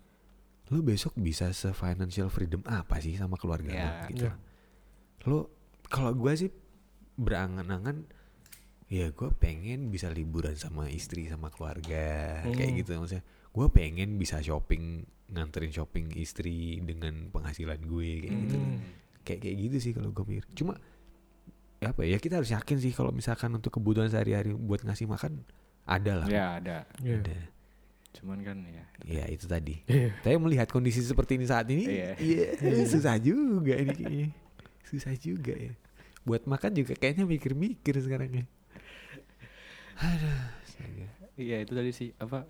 [0.73, 3.77] lo besok bisa se financial freedom apa sih sama keluarga lo?
[3.77, 3.93] Ya.
[4.09, 4.25] Gitu.
[4.25, 4.33] Ya.
[5.29, 5.53] Lo
[5.85, 6.49] kalau gue sih
[7.13, 8.09] berangan-angan,
[8.89, 12.77] ya gue pengen bisa liburan sama istri sama keluarga kayak Hmm.
[12.81, 13.25] gitu maksudnya.
[13.53, 18.57] Gue pengen bisa shopping nganterin shopping istri dengan penghasilan gue kayak gitu.
[18.57, 18.77] Hmm.
[19.21, 20.45] Kayak kayak gitu sih kalau gue mikir.
[20.57, 20.73] Cuma
[21.77, 25.45] ya apa ya kita harus yakin sih kalau misalkan untuk kebutuhan sehari-hari buat ngasih makan
[25.85, 26.27] ada lah.
[26.27, 26.77] Ya ada.
[27.03, 27.21] Iya.
[27.21, 27.37] Ada.
[28.13, 28.83] Cuman kan ya.
[29.03, 29.81] Ya itu tadi.
[30.19, 32.09] Tapi melihat kondisi seperti ini saat ini, Iya.
[32.15, 32.47] iya
[32.93, 34.27] susah juga ini kayaknya.
[34.83, 35.73] Susah juga ya.
[36.21, 38.45] Buat makan juga kayaknya mikir-mikir sekarang ya.
[39.95, 41.07] Aduh, astaga.
[41.33, 42.45] Iya itu tadi sih apa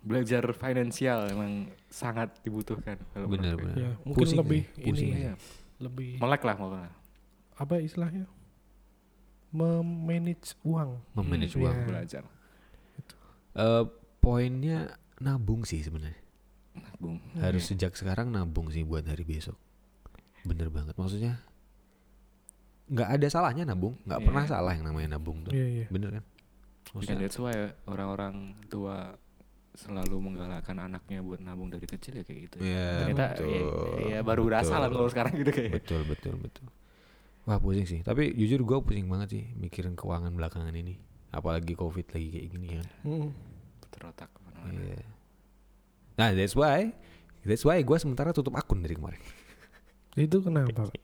[0.00, 1.52] belajar finansial emang
[1.88, 3.00] sangat dibutuhkan.
[3.10, 3.40] kalau gue.
[3.40, 3.56] bener.
[3.74, 5.20] Ya, mungkin Pusing lebih sih, pusing ini.
[5.22, 5.34] Iya.
[5.76, 6.92] lebih Melek lah pokoknya.
[7.54, 8.24] apa istilahnya?
[9.50, 10.98] Memanage uang.
[11.14, 11.74] Memanage Hmm, uang.
[11.74, 11.86] iya.
[11.86, 12.22] Belajar.
[13.54, 13.84] Eh,
[14.18, 16.18] poinnya nabung sih sebenarnya.
[16.74, 17.22] Nabung.
[17.38, 19.54] Harus sejak sekarang nabung sih buat hari besok.
[20.42, 20.94] Bener banget.
[20.94, 21.38] Maksudnya
[22.84, 24.26] nggak ada salahnya nabung, nggak Iya.
[24.28, 25.54] pernah salah yang namanya nabung tuh.
[25.54, 25.86] Iya iya.
[25.88, 26.24] Bener kan?
[26.24, 27.54] Kan Maksudnya, that's why
[27.86, 28.34] orang-orang
[28.66, 29.16] tua
[29.74, 32.56] selalu menggalakkan anaknya buat nabung dari kecil ya kayak gitu.
[32.60, 33.62] Iya, Ternyata betul, ya,
[34.06, 34.96] ya baru berasa lah betul.
[34.96, 35.72] kalau sekarang gitu kayak.
[35.74, 36.66] betul betul betul
[37.44, 40.96] wah pusing sih tapi jujur gue pusing banget sih mikirin keuangan belakangan ini
[41.34, 43.28] apalagi covid lagi kayak gini kan Hmm.
[43.80, 44.78] Puter otak ke mana-mana.
[44.78, 45.02] Iya.
[46.14, 46.94] nah that's why
[47.42, 49.18] that's why gue sementara tutup akun dari kemarin
[50.16, 50.86] Itu kenapa?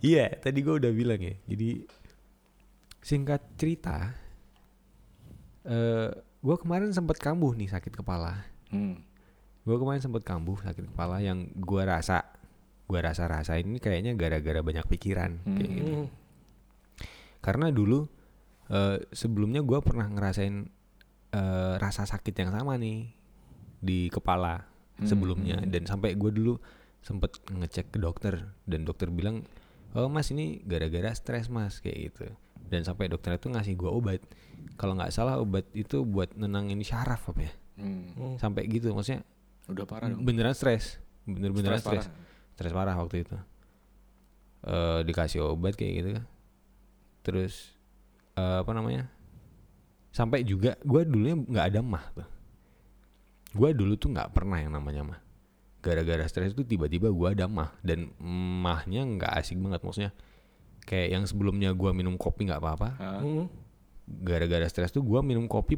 [0.00, 1.88] Iya tadi gue udah bilang ya jadi
[3.00, 4.12] singkat cerita
[5.64, 9.00] eh gue kemarin sempat kambuh nih sakit kepala Hmm.
[9.62, 12.20] gue kemarin sempat kambuh sakit kepala yang gue rasa
[12.84, 15.74] gue rasa rasa ini kayaknya gara-gara banyak pikiran kayak Hmm.
[15.74, 16.08] gitu Hmm.
[17.40, 18.04] karena dulu
[18.66, 20.68] eh, sebelumnya gue pernah ngerasain
[21.30, 23.10] eh, rasa sakit yang sama nih
[23.78, 25.58] di kepala Hmm, sebelumnya.
[25.58, 25.68] hmm.
[25.68, 26.54] dan sampai gue dulu
[27.00, 29.42] sempet ngecek ke dokter dan dokter bilang
[29.92, 32.30] oh mas ini gara-gara stres mas kayak gitu.
[32.64, 34.22] Dan sampai dokter itu ngasih gue obat.
[34.74, 37.52] Kalau nggak salah obat itu buat nenangin syaraf apa ya.
[37.74, 38.06] Hmm.
[38.14, 38.34] Hmm.
[38.38, 39.26] sampai gitu maksudnya
[39.66, 40.22] Udah parah dong.
[40.22, 41.02] beneran stres.
[41.24, 42.14] Bener-beneran Stres stres.
[42.54, 43.34] stres parah waktu itu.
[44.62, 46.08] Eh dikasih obat kayak gitu.
[46.14, 46.26] Kan
[47.20, 47.73] terus
[48.34, 49.08] eh, apa namanya
[50.10, 52.28] sampai juga gue dulunya nggak ada mah tuh
[53.50, 55.20] gue dulu tuh nggak pernah yang namanya mah
[55.78, 58.10] gara-gara stres itu tiba-tiba gue ada mah dan
[58.58, 60.12] mahnya nggak asik banget maksudnya
[60.82, 62.88] kayak yang sebelumnya gue minum kopi nggak apa-apa
[63.20, 63.46] Hmm.
[64.06, 65.76] gara-gara stres tuh gue minum kopi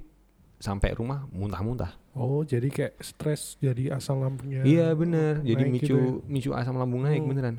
[0.56, 4.64] sampai rumah muntah-muntah Oh, jadi kayak stres jadi asam lambungnya.
[4.64, 6.32] Iya bener, jadi micu gitu ya.
[6.32, 7.28] micu asam lambung naik Hmm.
[7.28, 7.56] beneran.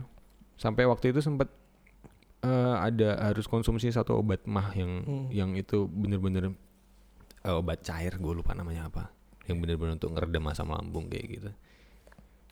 [0.57, 1.45] Sampai waktu itu sempat
[2.47, 5.27] eh, ada harus konsumsi satu obat mah yang Hmm.
[5.29, 6.55] yang itu bener-bener
[7.43, 9.11] eh, obat cair, gue lupa namanya apa,
[9.45, 11.51] yang bener-bener untuk ngeredam asam lambung kayak gitu.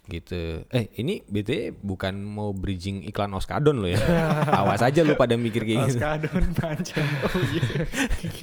[0.05, 0.61] Gitu.
[0.69, 3.97] Eh ini BT bukan mau bridging iklan Oskadon lo ya.
[4.61, 5.97] Awas aja lu pada mikir kayak gitu.
[5.97, 7.09] Oskadon panjang.
[7.25, 7.63] Oh iya.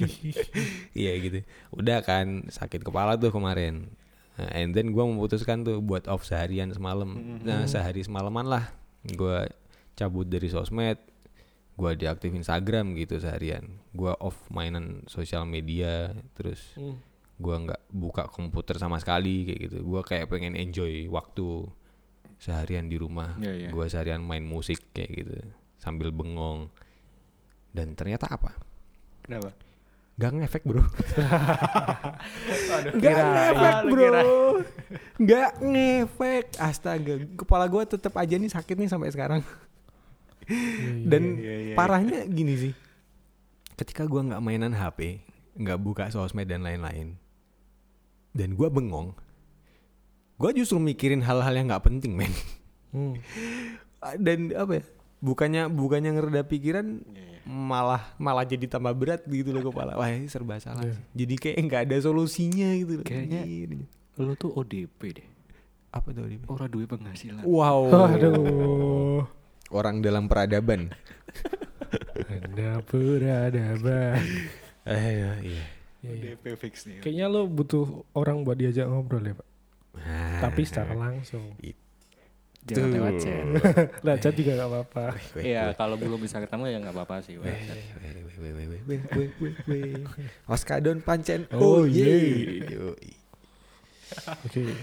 [1.07, 1.39] Iya gitu.
[1.71, 3.87] Udah kan sakit kepala tuh kemarin.
[4.35, 7.39] Nah, and then gue memutuskan tuh buat off seharian semalam.
[7.41, 8.67] Nah sehari semalaman lah
[9.05, 9.47] gue
[9.95, 10.99] cabut dari sosmed.
[11.73, 13.81] Gue diaktif Instagram gitu seharian.
[13.91, 16.13] Gue off mainan sosial media.
[16.33, 16.97] Terus Hmm.
[17.33, 19.77] gue nggak buka komputer sama sekali kayak gitu.
[19.81, 21.65] Gue kayak pengen enjoy waktu
[22.37, 23.35] seharian di rumah.
[23.41, 23.69] Iya, iya.
[23.69, 25.35] Gue seharian main musik kayak gitu
[25.75, 26.69] sambil bengong.
[27.73, 28.53] Dan ternyata apa?
[29.25, 29.49] Kenapa?
[30.13, 30.77] Gak ngefek bro
[32.69, 34.21] Aduh, Gak ngefek bro.
[35.17, 39.41] Gak ngefek Astaga Kepala gue tetap aja nih sakit nih sampai sekarang
[41.03, 41.75] Dan iya, iya.
[41.75, 42.73] parahnya gini sih
[43.73, 45.23] Ketika gue gak mainan HP
[45.55, 47.15] Gak buka sosmed dan lain-lain
[48.33, 49.13] dan gue bengong
[50.35, 52.33] gue justru mikirin hal-hal yang nggak penting men
[52.89, 53.13] Hmm.
[54.25, 54.83] dan apa ya
[55.19, 57.01] bukannya bukannya ngereda pikiran
[57.43, 60.93] malah malah jadi tambah berat gitu loh kepala wah ini serba salah Iya.
[60.93, 61.05] sih.
[61.15, 63.85] jadi kayak nggak ada solusinya gitu loh Kayaknya-.
[64.15, 65.27] Lu tuh ODP deh.
[65.89, 66.41] apa tuh Dim?
[66.45, 67.45] Orang duit penghasilan.
[67.45, 69.21] wow Aduh
[69.73, 70.93] orang dalam peradaban.
[72.29, 74.23] Anda peradaban.
[74.85, 75.31] Eh iya.
[75.41, 75.63] iya.
[76.03, 76.35] Oh, ya, ya.
[76.35, 76.99] DP fix nih.
[76.99, 79.47] Kayaknya lo butuh orang buat diajak ngobrol ya, Pak.
[80.03, 81.55] Ah, Tapi secara langsung.
[81.63, 81.79] Itu.
[82.63, 82.95] Jangan Tuh.
[82.95, 83.43] lewat chat.
[84.07, 85.05] lewat chat juga gak apa-apa.
[85.35, 87.35] Iya, kalau belum bisa ketemu ya gak apa-apa sih.
[90.47, 91.43] Oskadon pancen.
[91.51, 92.07] Oh, iya.
[94.47, 94.63] Oke.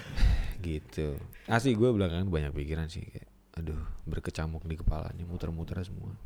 [0.61, 1.17] Gitu.
[1.49, 3.30] Ah, Asli gue belakangan banyak pikiran sih kayak
[3.61, 6.17] aduh berkecamuk di kepala nih muter-muter semua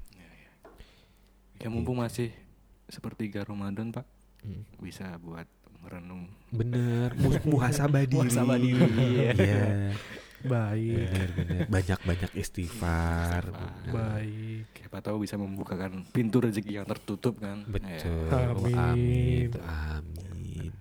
[1.54, 2.34] Ya mumpung masih
[2.86, 4.04] sepertiga Ramadan pak,
[4.40, 4.60] Hmm.
[4.76, 5.48] bisa buat
[5.80, 6.28] merenung.
[6.50, 9.30] bener Mu- muhasabah diri Muhasabah diri, iya.
[9.32, 9.64] iya
[10.42, 11.08] Baik.
[11.08, 13.88] bener bener banyak banyak istighfar bener.
[13.88, 14.66] Baik.
[14.76, 17.64] Siapa tahu bisa membukakan pintu rezeki yang tertutup kan.
[17.64, 18.52] betul Ya.
[18.52, 18.76] Amin.
[18.76, 20.72] amin amin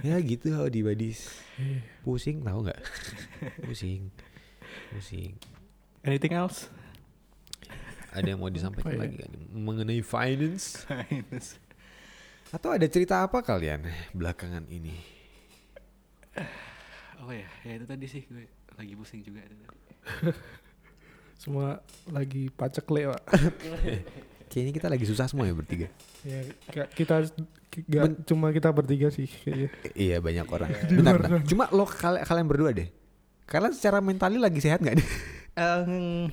[0.00, 2.80] ya gitu di badis Eh, pusing tahu nggak
[3.66, 4.10] pusing
[4.88, 5.34] pusing
[6.02, 6.66] Anything else?
[8.12, 9.02] ada yang mau disampaikan Apa ya?
[9.02, 10.84] lagi kan mengenai finance
[12.50, 13.80] atau ada cerita apa kalian
[14.12, 14.92] belakangan ini
[17.22, 19.40] oh ya, ya itu tadi sih gue lagi pusing juga.
[19.40, 19.72] itu tadi.
[21.42, 23.22] Semua lagi pacekle pak.
[24.52, 25.88] kayaknya kita lagi susah semua ya bertiga
[26.22, 26.44] Ya,
[26.92, 27.24] kita
[27.88, 29.68] gak cuma kita bertiga sih kayaknya.
[29.90, 30.68] Iya banyak orang.
[30.86, 31.40] Bentar, bentar.
[31.42, 32.86] Cuma lo kal- kalian berdua deh.
[33.52, 35.08] Kalian secara mentali lagi sehat nggak deh?
[35.60, 36.32] Em,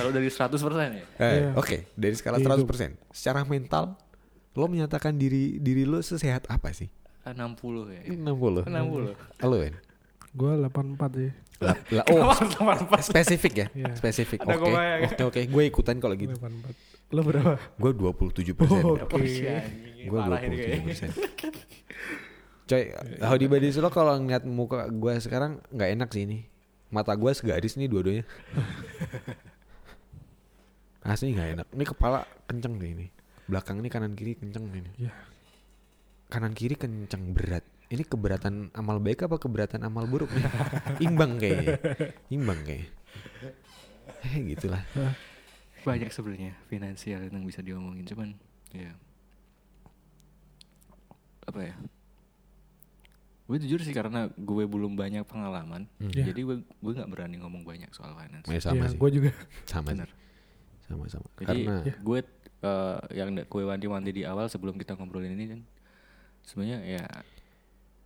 [0.00, 0.88] kalau dari 100% ya?
[0.88, 1.48] Eh, Iya.
[1.52, 2.64] Oke, dari skala Hidup.
[2.64, 2.96] 100%.
[3.12, 4.00] Secara mental,
[4.56, 6.88] lo menyatakan diri diri lo sesehat apa sih?
[7.28, 7.36] 60
[7.92, 8.00] ya.
[8.08, 8.64] 60.
[8.64, 9.44] 60.
[9.44, 9.74] Lo kan?
[10.32, 11.30] Gue 84 sih.
[11.60, 12.32] Lah, lah, oh,
[13.04, 13.66] spesifik ya?
[13.76, 13.92] Iya.
[13.92, 14.40] Spesifik.
[14.48, 14.72] Oke,
[15.04, 15.40] oke, oke.
[15.52, 16.32] Gue ikutan kalau gitu.
[16.40, 17.12] 84.
[17.12, 17.60] Lo berapa?
[17.76, 18.80] Gue 27 persen.
[18.80, 19.20] Oh, Oke.
[19.20, 20.86] anjing, Gue parah ini 27 kayaknya.
[20.88, 21.08] persen.
[22.70, 26.46] Coy, Howdy Badis lo kalau ngeliat muka gue sekarang nggak enak sih ini.
[26.94, 28.22] Mata gue segaris nih dua-duanya.
[31.10, 31.66] Asli nggak enak.
[31.74, 33.06] Ini kepala kenceng nih ini.
[33.50, 34.86] Belakang ini kanan kiri kenceng nih.
[35.02, 35.12] Iya.
[36.30, 37.66] Kanan kiri kenceng berat.
[37.90, 40.46] Ini keberatan amal baik apa keberatan amal buruk nih?
[41.10, 41.74] Imbang kayaknya.
[42.30, 42.90] Imbang kayaknya.
[44.30, 44.86] Eh gitulah.
[45.90, 48.38] Banyak sebenarnya finansial yang bisa diomongin cuman
[48.70, 48.94] ya
[51.50, 51.74] apa ya?
[53.50, 56.06] Gue jujur sih karena gue belum banyak pengalaman, Hmm.
[56.08, 56.30] Iya.
[56.30, 58.46] jadi gue gue nggak berani ngomong banyak soal finance.
[58.46, 58.96] Eh, sama ya, sih.
[58.96, 59.30] gue juga.
[59.66, 60.06] Sama Bener.
[60.06, 60.18] sih.
[60.86, 61.26] Sama-sama.
[61.36, 62.20] Jadi Karena gue
[62.60, 65.60] eh, yang gue wanti-wanti di awal sebelum kita ngobrolin ini kan
[66.40, 67.04] sebenarnya ya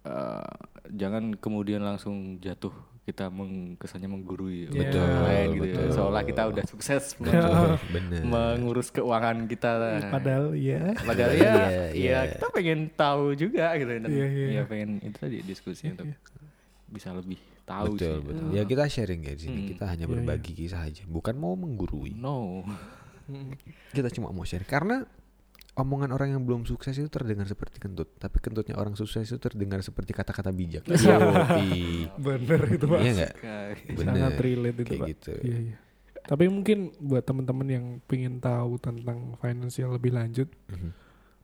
[0.04, 0.52] eh,
[0.90, 2.72] jangan kemudian langsung jatuh
[3.04, 4.80] kita meng, kesannya menggurui Iya.
[4.80, 5.74] Betul, orang lain gitu ya.
[5.76, 5.92] betul.
[5.92, 8.20] seolah kita udah sukses Betul, bener.
[8.24, 9.70] mengurus keuangan kita
[10.08, 10.82] Padahal ya.
[10.98, 12.18] padahal ya Iya, ya iya.
[12.32, 14.46] kita pengen tahu juga gitu dan Iya, iya.
[14.50, 16.08] ya pengen itu tadi diskusi untuk
[16.86, 18.48] bisa lebih tahu betul, sih betul.
[18.50, 19.58] Ya kita sharing ya di sini.
[19.58, 19.68] Hmm.
[19.72, 22.12] Kita hanya berbagi kisah aja, bukan mau menggurui.
[22.12, 22.60] no
[23.90, 25.04] Kita cuma mau share karena
[25.74, 29.82] omongan orang yang belum sukses itu terdengar seperti kentut, tapi kentutnya orang sukses itu terdengar
[29.82, 30.86] seperti kata-kata bijak.
[30.86, 32.06] Yoi.
[32.16, 33.00] Bener itu pak.
[33.00, 33.32] Iya enggak?
[33.90, 34.06] Bener.
[34.06, 35.08] Sangat relate itu Kayak pak.
[35.10, 35.32] gitu.
[35.42, 35.76] Iya, iya.
[36.24, 40.90] Tapi mungkin buat teman-teman yang pengen tahu tentang financial lebih lanjut, Mhm.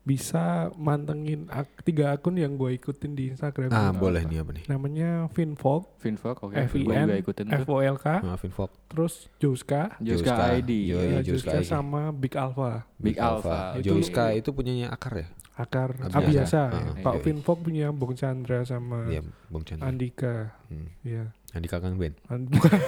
[0.00, 0.44] Bisa
[0.74, 3.68] mantengin ak- tiga akun yang gue ikutin di Instagram.
[3.68, 4.64] Ah, boleh nih apa nih?
[4.66, 8.06] Namanya Finfog, Finfok oke F I gue N juga ikutin tuh F O L K,
[8.20, 8.70] Maafin Fok.
[8.86, 10.56] terus Juska, Juska Juska.
[10.56, 11.66] ID ya, Juska Juska ID.
[11.66, 13.76] sama Big Alpha, Big Alpha.
[13.76, 15.28] Itu- Joska itu punyanya akar ya?
[15.52, 16.16] Akar Abiasa.
[16.16, 16.62] Abiasa.
[16.72, 17.22] Ah, Pak iya.
[17.22, 19.84] Finfog punya Bung Chandra sama Iya, Bung Chandra.
[19.84, 20.56] Andika.
[20.66, 20.88] Hmm.
[21.04, 21.28] Ya.
[21.52, 22.16] Andika Kang Ben.
[22.26, 22.80] An- bukan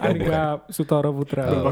[0.00, 1.44] Andika Sutoro Putra.
[1.44, 1.68] Oh.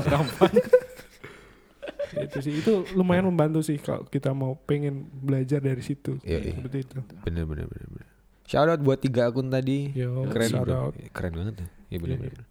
[2.19, 6.21] Itu sih itu lumayan membantu sih kalau kita mau pengen belajar dari situ.
[6.21, 6.53] Iya, iya.
[6.59, 6.99] Seperti itu.
[7.25, 8.09] Bener bener bener bener.
[8.45, 9.95] Shout out buat tiga akun tadi.
[9.97, 10.77] Yo, Keren shout bro.
[10.91, 10.95] out.
[11.15, 11.69] Keren banget ya.
[11.89, 12.45] Iya bener Iya, bener.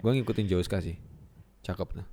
[0.00, 0.96] Gue ngikutin Joska sih.
[1.62, 2.06] Cakep tuh.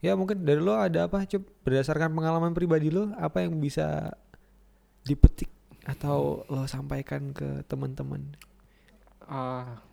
[0.00, 4.16] Ya mungkin dari lo ada apa Cup berdasarkan pengalaman pribadi lo apa yang bisa
[5.04, 5.52] dipetik
[5.84, 8.32] atau lo sampaikan ke teman-teman?
[9.28, 9.84] Ah.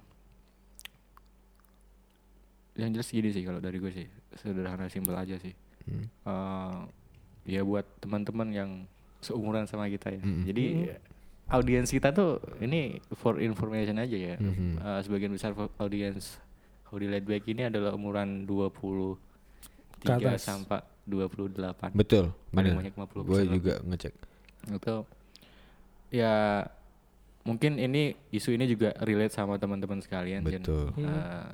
[2.77, 4.05] yang jelas gini sih kalau dari gue sih
[4.37, 5.49] sederhana simpel aja sih
[5.87, 6.05] Hmm.
[6.21, 6.77] Eh,
[7.47, 8.71] ya buat teman-teman yang
[9.17, 10.43] seumuran sama kita ya Mm-mm.
[10.43, 11.49] jadi Mm-mm.
[11.49, 14.77] audiens kita tuh ini for information aja ya Mhm.
[14.77, 16.37] Eh, sebagian besar audiens
[16.85, 19.19] Howdy Laid Back ini adalah umuran 23
[19.99, 20.43] Ke atas.
[20.43, 22.75] sampai 28 Betul, paling bener.
[22.77, 24.13] banyak 50 Gue juga ngecek.
[24.69, 24.95] itu
[26.09, 26.63] ya
[27.43, 30.43] mungkin ini isu ini juga relate sama teman-teman sekalian.
[30.43, 30.59] Jen.
[30.59, 30.91] Betul.
[30.95, 31.47] Eh,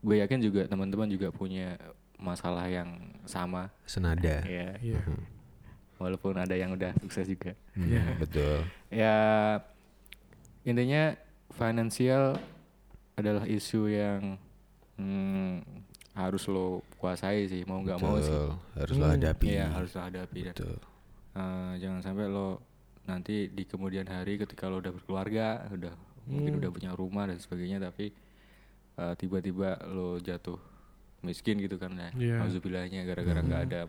[0.00, 1.76] gue yakin juga teman-teman juga punya
[2.16, 2.88] masalah yang
[3.24, 3.68] sama.
[3.84, 4.44] Senada.
[4.44, 5.00] Ya, Iya.
[5.96, 7.52] walaupun ada yang udah sukses juga.
[7.76, 8.64] Hmm, Betul.
[8.88, 9.16] Ya
[10.62, 11.16] intinya
[11.52, 12.36] finansial
[13.16, 14.40] adalah isu yang
[14.96, 15.60] hmm,
[16.12, 18.28] harus lo kuasai sih mau nggak mau sih.
[18.28, 18.48] Betul.
[18.76, 19.46] Harus lo Hmm, hadapi.
[19.46, 20.76] Iya harus lo hadapi dan Betul.
[21.34, 22.48] eh, jangan sampai lo
[23.04, 25.92] nanti di kemudian hari ketika lo udah berkeluarga, udah
[26.24, 26.60] mungkin Hmm.
[26.64, 28.12] udah punya rumah dan sebagainya tapi
[29.00, 30.60] eh, tiba-tiba lo jatuh
[31.20, 32.08] miskin gitu kan ya.
[32.16, 32.36] Iya.
[32.40, 33.80] Naudzubillahnya gara-gara nggak ada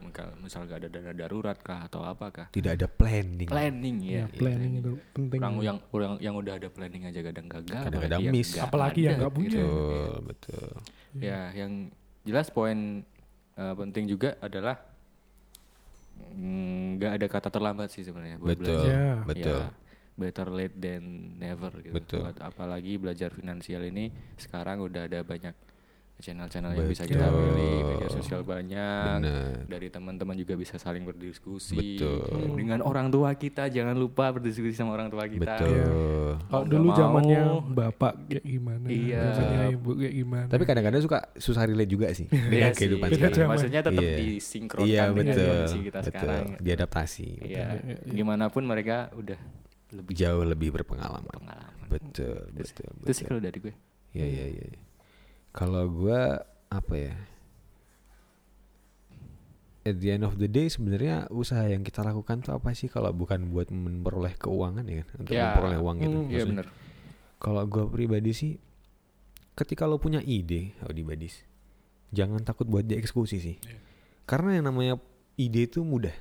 [0.43, 2.51] misal nggak ada dana darurat kah atau apakah.
[2.51, 3.47] Tidak ada planning.
[3.47, 4.15] Planning ya.
[4.19, 5.39] Ya, planning itu penting.
[5.39, 8.49] Orang yang orang yang udah ada planning aja kadang gagal, Kadang-kadang apalagi yang miss.
[8.59, 9.47] Apalagi yang ada nggak punya.
[9.47, 9.63] gitu.
[9.63, 10.69] Betul, betul.
[11.19, 11.71] Ya, yang
[12.27, 12.77] jelas poin
[13.55, 14.75] eh, penting juga adalah
[16.35, 18.75] mm, nggak ada kata terlambat sih sebenarnya Betul.
[18.75, 18.91] belajar.
[18.91, 19.11] Ya.
[19.23, 19.61] Betul.
[19.63, 19.67] Ya,
[20.13, 21.95] better late than never gitu.
[21.95, 22.21] Betul.
[22.27, 25.55] Buat apalagi belajar finansial ini sekarang udah ada banyak
[26.21, 29.25] channel-channel yang bisa kita pilih, media sosial banyak.
[29.25, 29.65] Benar.
[29.65, 31.97] Dari teman-teman juga bisa saling berdiskusi.
[31.97, 32.61] Betul.
[32.61, 35.57] Dengan orang tua kita jangan lupa berdiskusi sama orang tua kita.
[35.57, 36.37] Betul.
[36.45, 37.41] Kalau Mau dulu zamannya
[37.73, 39.23] bapak kayak gimana, Iya.
[39.33, 40.45] zamannya ibu kayak gimana.
[40.53, 42.29] Tapi kadang-kadang suka susah relate juga sih.
[42.29, 42.77] Iya dengan sih.
[42.77, 43.49] kehidupan Beda sekarang.
[43.49, 44.17] Maksudnya tetap Iya.
[44.21, 46.09] disinkronkan Iya dengan kondisi kita betul.
[46.13, 46.43] sekarang.
[46.61, 47.27] Diadaptasi.
[47.41, 47.49] Iya.
[47.49, 48.13] Iya, iya.
[48.13, 49.41] Gimana pun mereka udah
[49.91, 51.27] lebih Jauh lebih berpengalaman.
[51.29, 51.87] pengalaman.
[51.87, 53.27] Betul, Itu sih- betul, Itu sih betul.
[53.27, 53.73] kalau dari gue.
[54.11, 54.65] Iya, iya, iya.
[54.67, 54.81] iya.
[55.51, 57.15] Kalau gua apa ya?
[59.81, 63.09] At the end of the day sebenarnya usaha yang kita lakukan tuh apa sih kalau
[63.11, 65.07] bukan buat memperoleh keuangan ya kan?
[65.17, 65.43] Untuk Ya.
[65.49, 66.19] memperoleh uang gitu.
[66.19, 66.65] Hmm, Iya benar.
[67.35, 68.51] Kalau gua pribadi sih
[69.51, 71.41] ketika lo punya ide, Audi Badis,
[72.09, 73.57] jangan takut buat dieksekusi sih.
[73.57, 73.77] Iya.
[74.23, 74.95] Karena yang namanya
[75.35, 76.13] ide itu mudah,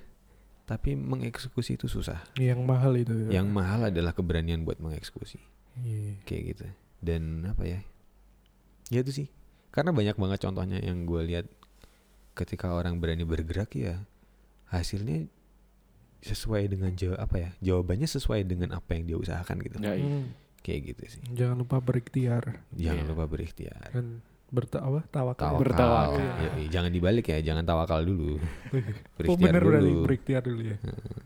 [0.70, 2.22] tapi mengeksekusi itu susah.
[2.38, 3.10] yang mahal itu.
[3.26, 3.42] ya.
[3.42, 5.42] Yang mahal adalah keberanian buat mengeksekusi.
[5.82, 6.22] Iya.
[6.22, 6.66] Kayak gitu.
[7.02, 7.80] Dan apa ya?
[8.86, 9.26] Ya itu sih.
[9.74, 11.46] Karena banyak banget contohnya yang gue lihat
[12.38, 13.98] ketika orang berani bergerak ya
[14.70, 15.26] hasilnya
[16.20, 17.50] sesuai dengan jawab apa ya?
[17.60, 19.76] Jawabannya sesuai dengan apa yang dia usahakan gitu.
[19.80, 19.98] Iya.
[19.98, 21.22] Hmm, Kayak gitu sih.
[21.32, 23.10] Jangan lupa berikhtiar Jangan Iya.
[23.10, 23.90] lupa berikhtiar.
[23.90, 24.20] dan
[24.50, 25.48] berta apa tawakal.
[25.48, 25.60] Tawakal.
[25.62, 26.26] Bertawakal.
[26.42, 28.34] Yoi, jangan dibalik ya, jangan tawakal dulu.
[28.34, 28.40] Oh
[29.16, 30.00] Berikhtiar bener berarti dulu.
[30.04, 30.76] berikhtiar dulu ya.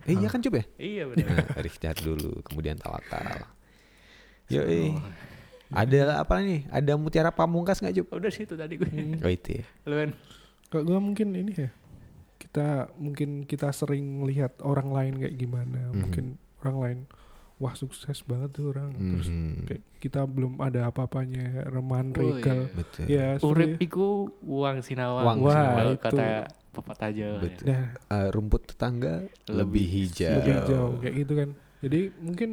[0.05, 0.66] Eh iya kan coba ya?
[0.77, 1.27] Iya benar.
[1.27, 3.25] Nah, berikhtiar dulu, kemudian tawakal.
[4.55, 4.93] Yoi.
[5.68, 6.68] Ada apa nih?
[6.68, 8.07] Ada mutiara pamungkas nggak Jup?
[8.12, 8.87] Udah sih itu tadi gue.
[8.87, 9.18] Hmm.
[9.18, 9.64] Oh itu ya.
[9.89, 10.11] Lu kan.
[10.68, 11.70] Kalau gue mungkin ini ya
[12.35, 15.97] kita mungkin kita sering lihat orang lain kayak gimana Mhm.
[15.97, 16.25] mungkin
[16.61, 16.99] orang lain
[17.57, 19.64] wah sukses banget tuh orang terus Mhm.
[19.64, 22.74] kayak kita belum ada apa-apanya reman Oh, regal iya.
[22.74, 23.05] Betul.
[23.07, 24.07] ya Urip iku
[24.40, 25.24] uang sinawang.
[25.24, 25.96] Uang Wah, itu.
[25.98, 26.28] kata
[26.68, 27.38] pepatah Jawa.
[27.40, 27.64] Betul.
[27.64, 30.34] Nah, Eh, rumput tetangga lebih hijau.
[30.36, 31.48] lebih jauh kayak gitu kan
[31.78, 32.50] jadi mungkin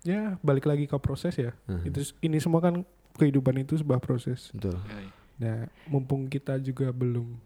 [0.00, 1.84] ya balik lagi ke proses ya Mhm.
[1.84, 2.80] itu ini semua kan
[3.12, 4.80] kehidupan itu sebuah proses Betul.
[4.80, 5.10] Ya, iya.
[5.36, 7.36] nah mumpung kita juga belum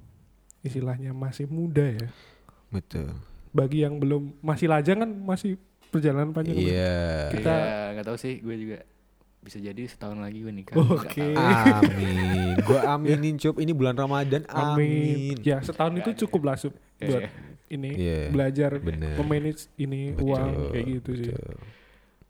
[0.60, 2.06] istilahnya masih muda ya
[2.70, 3.18] Betul.
[3.50, 5.58] bagi yang belum masih lajang kan masih
[5.94, 7.30] perjalanan panjang Iya.
[7.30, 8.78] Kita- Iya, nggak tahu sih gue juga
[9.38, 10.74] bisa jadi setahun lagi gue nikah.
[10.74, 11.20] Oke.
[11.30, 11.36] Tahu.
[11.36, 12.56] Amin.
[12.60, 14.42] Gua aminin cup ini bulan Ramadan.
[14.48, 15.36] Amin.
[15.36, 15.36] Amin.
[15.40, 17.30] Ya setahun itu cukup lah Sup, Iya, buat iya.
[17.70, 18.18] ini Iya.
[18.28, 19.14] belajar Bener.
[19.16, 21.28] memanage ini Betul, uang kayak gitu sih.
[21.30, 21.54] betul.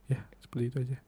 [0.07, 0.99] Ya seperti itu aja.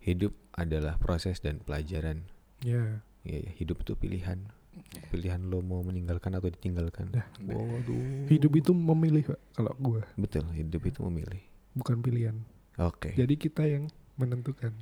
[0.00, 2.24] Hidup adalah proses dan pelajaran.
[2.60, 3.04] Ya.
[3.20, 4.48] Ya, ya, hidup itu pilihan.
[4.90, 7.10] Pilihan lo mau meninggalkan atau ditinggalkan.
[7.10, 7.26] Dah.
[7.40, 8.26] Waduh.
[8.26, 11.38] Hidup itu memilih Pak, kalau gua Betul, hidup itu memilih.
[11.72, 12.36] bukan pilihan.
[12.76, 13.14] Oke.
[13.14, 13.86] Jadi kita yang
[14.16, 14.74] menentukan.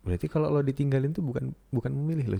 [0.00, 2.38] Berarti kalau lo ditinggalin tuh bukan bukan memilih lo.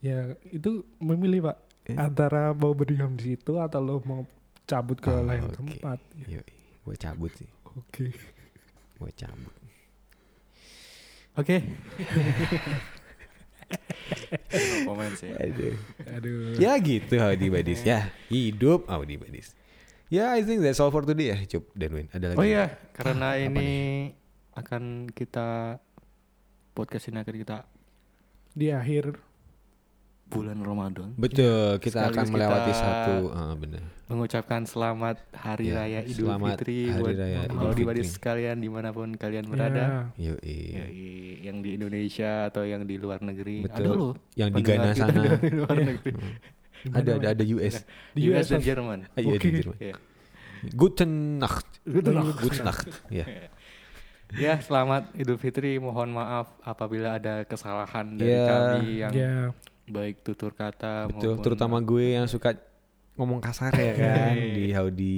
[0.00, 1.96] Ya itu memilih Pak Eh?
[1.96, 4.24] antara mau berdiam di situ atau lo mau
[4.64, 5.56] cabut ke Oh, lain oke.
[5.56, 5.98] tempat.
[6.24, 6.40] Yo,
[6.80, 7.48] gue cabut sih.
[7.74, 8.12] Oke.
[8.96, 9.52] Gue cabut.
[11.36, 11.56] Oke.
[11.60, 11.68] No
[14.84, 15.30] comment sih.
[15.34, 15.76] Aduh.
[16.18, 16.58] Aduh.
[16.58, 18.10] Ya gitu Audi Badis ya.
[18.28, 19.54] Hidup Audi Badis.
[20.10, 22.10] Ya, I think that's all for today ya, Cup dan Win.
[22.10, 22.38] Ada lagi?
[22.42, 23.70] Oh iya, karena apa ini
[24.58, 25.78] akan kita
[26.74, 27.56] podcast ini akan kita
[28.50, 29.29] Di akhir
[30.30, 33.82] bulan Ramadan Betul, kita Sekaligus akan melewati kita- satu, ah, benar.
[34.06, 38.08] mengucapkan selamat Hari Ya, Raya Idul selamat Fitri Hari buat Raya Idul Idul Fitri Fitri.
[38.08, 39.84] sekalian di mana pun kalian ya, berada.
[40.16, 40.58] Yo, Yoi,
[41.42, 43.62] yang di Indonesia atau yang di luar negeri.
[43.62, 43.74] Betul.
[43.76, 44.14] Ada loh.
[44.34, 45.22] yang di Ghana kita sana.
[45.30, 46.12] dari luar negeri.
[46.90, 47.74] ada ada ada US.
[48.10, 48.64] di US dan US.
[48.64, 48.98] Jerman.
[49.06, 49.48] Ah, Iya, di Oke.
[49.52, 49.76] Jerman.
[49.78, 49.94] Iya.
[50.70, 51.66] Guten Nacht.
[51.82, 52.36] Guten Nacht.
[52.38, 52.86] Guten Nacht.
[53.10, 53.26] Ya.
[54.32, 55.74] Ya, selamat Idul Fitri.
[55.76, 58.46] Mohon maaf apabila ada kesalahan dari Ya.
[58.46, 59.34] kami yang Ya.
[59.90, 62.54] Baik tutur kata Betul, maupun terutama gue yang suka
[63.14, 64.54] ngomong kasar ya kan Iya.
[64.54, 65.14] di how di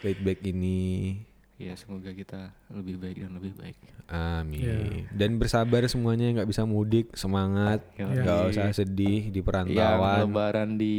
[0.00, 1.20] late back ini.
[1.54, 3.76] ya semoga kita lebih baik dan lebih baik
[4.08, 4.56] Amin.
[4.56, 4.78] Ya.
[5.12, 8.24] Dan bersabar semuanya yang nggak bisa mudik, semangat, Yoi.
[8.24, 10.96] nggak usah sedih di yang perantauan lebaran di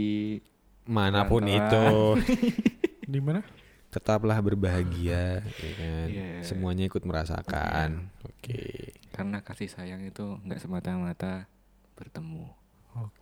[0.85, 2.21] mana pun perantauan.
[2.21, 2.37] itu.
[3.09, 3.41] Di mana?
[3.89, 6.05] Tetaplah berbahagia, ya kan?
[6.05, 6.45] Iya.
[6.45, 8.13] Semuanya ikut merasakan.
[8.21, 8.93] Oke.
[9.09, 11.49] karena kasih sayang itu nggak semata-mata
[11.97, 12.45] bertemu.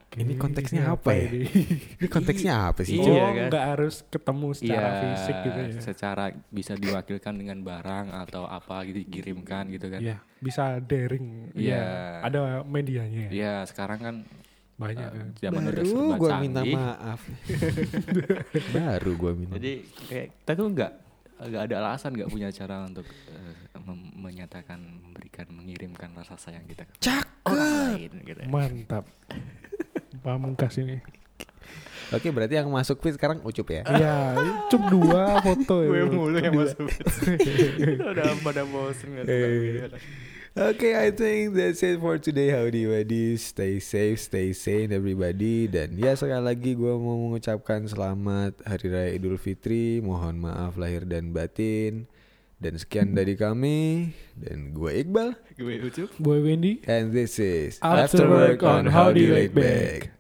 [0.09, 1.27] Ini konteksnya apa ya?
[1.27, 1.43] ini?
[1.99, 2.95] Ini konteksnya apa sih?
[2.95, 3.47] Iya, oh, kan?
[3.49, 5.81] nggak harus ketemu secara Iya, fisik gitu ya.
[5.83, 11.51] secara bisa diwakilkan dengan barang atau apa gitu dikirimkan gitu kan Iya, bisa daring.
[11.53, 11.83] Iya.
[12.23, 13.27] Ada medianya.
[13.27, 14.15] Iya sekarang kan
[14.77, 15.27] Banyak kan.
[15.35, 16.75] zaman udah Baru serba gua minta canggih.
[16.77, 17.21] maaf.
[18.75, 19.53] Baru gua minta.
[19.55, 19.73] Jadi
[20.07, 20.91] kayak kita tuh nggak
[21.37, 23.05] nggak ada alasan nggak punya cara untuk
[23.79, 26.93] mem- menyatakan memberikan mengirimkan rasa sayang kita ke
[27.43, 28.39] orang lain gitu.
[28.39, 28.47] ya.
[28.47, 29.05] Mantap.
[30.27, 30.99] Pamungkas ini.
[32.11, 33.83] Oke, berarti yang masuk fit sekarang ucup ya.
[33.83, 34.15] Iya,
[34.71, 35.91] cup dua foto ya.
[35.91, 36.87] Gue mulu yang masuk.
[38.11, 39.87] Udah pada bosen suka Eh.
[40.57, 42.49] Okay, I think that's it for today.
[42.49, 45.67] Howdy buddies, stay safe, stay sane everybody.
[45.69, 50.03] Dan ya sekali lagi gue mau mengucapkan selamat Hari Raya Idul Fitri.
[50.03, 52.09] Mohon maaf lahir dan batin.
[52.57, 54.09] Dan sekian dari kami.
[54.33, 55.37] Dan gue Iqbal.
[55.59, 56.09] Gue ucup.
[56.17, 56.81] Boy Wendy.
[56.89, 60.16] And this is After Work on Howdy Laid Back.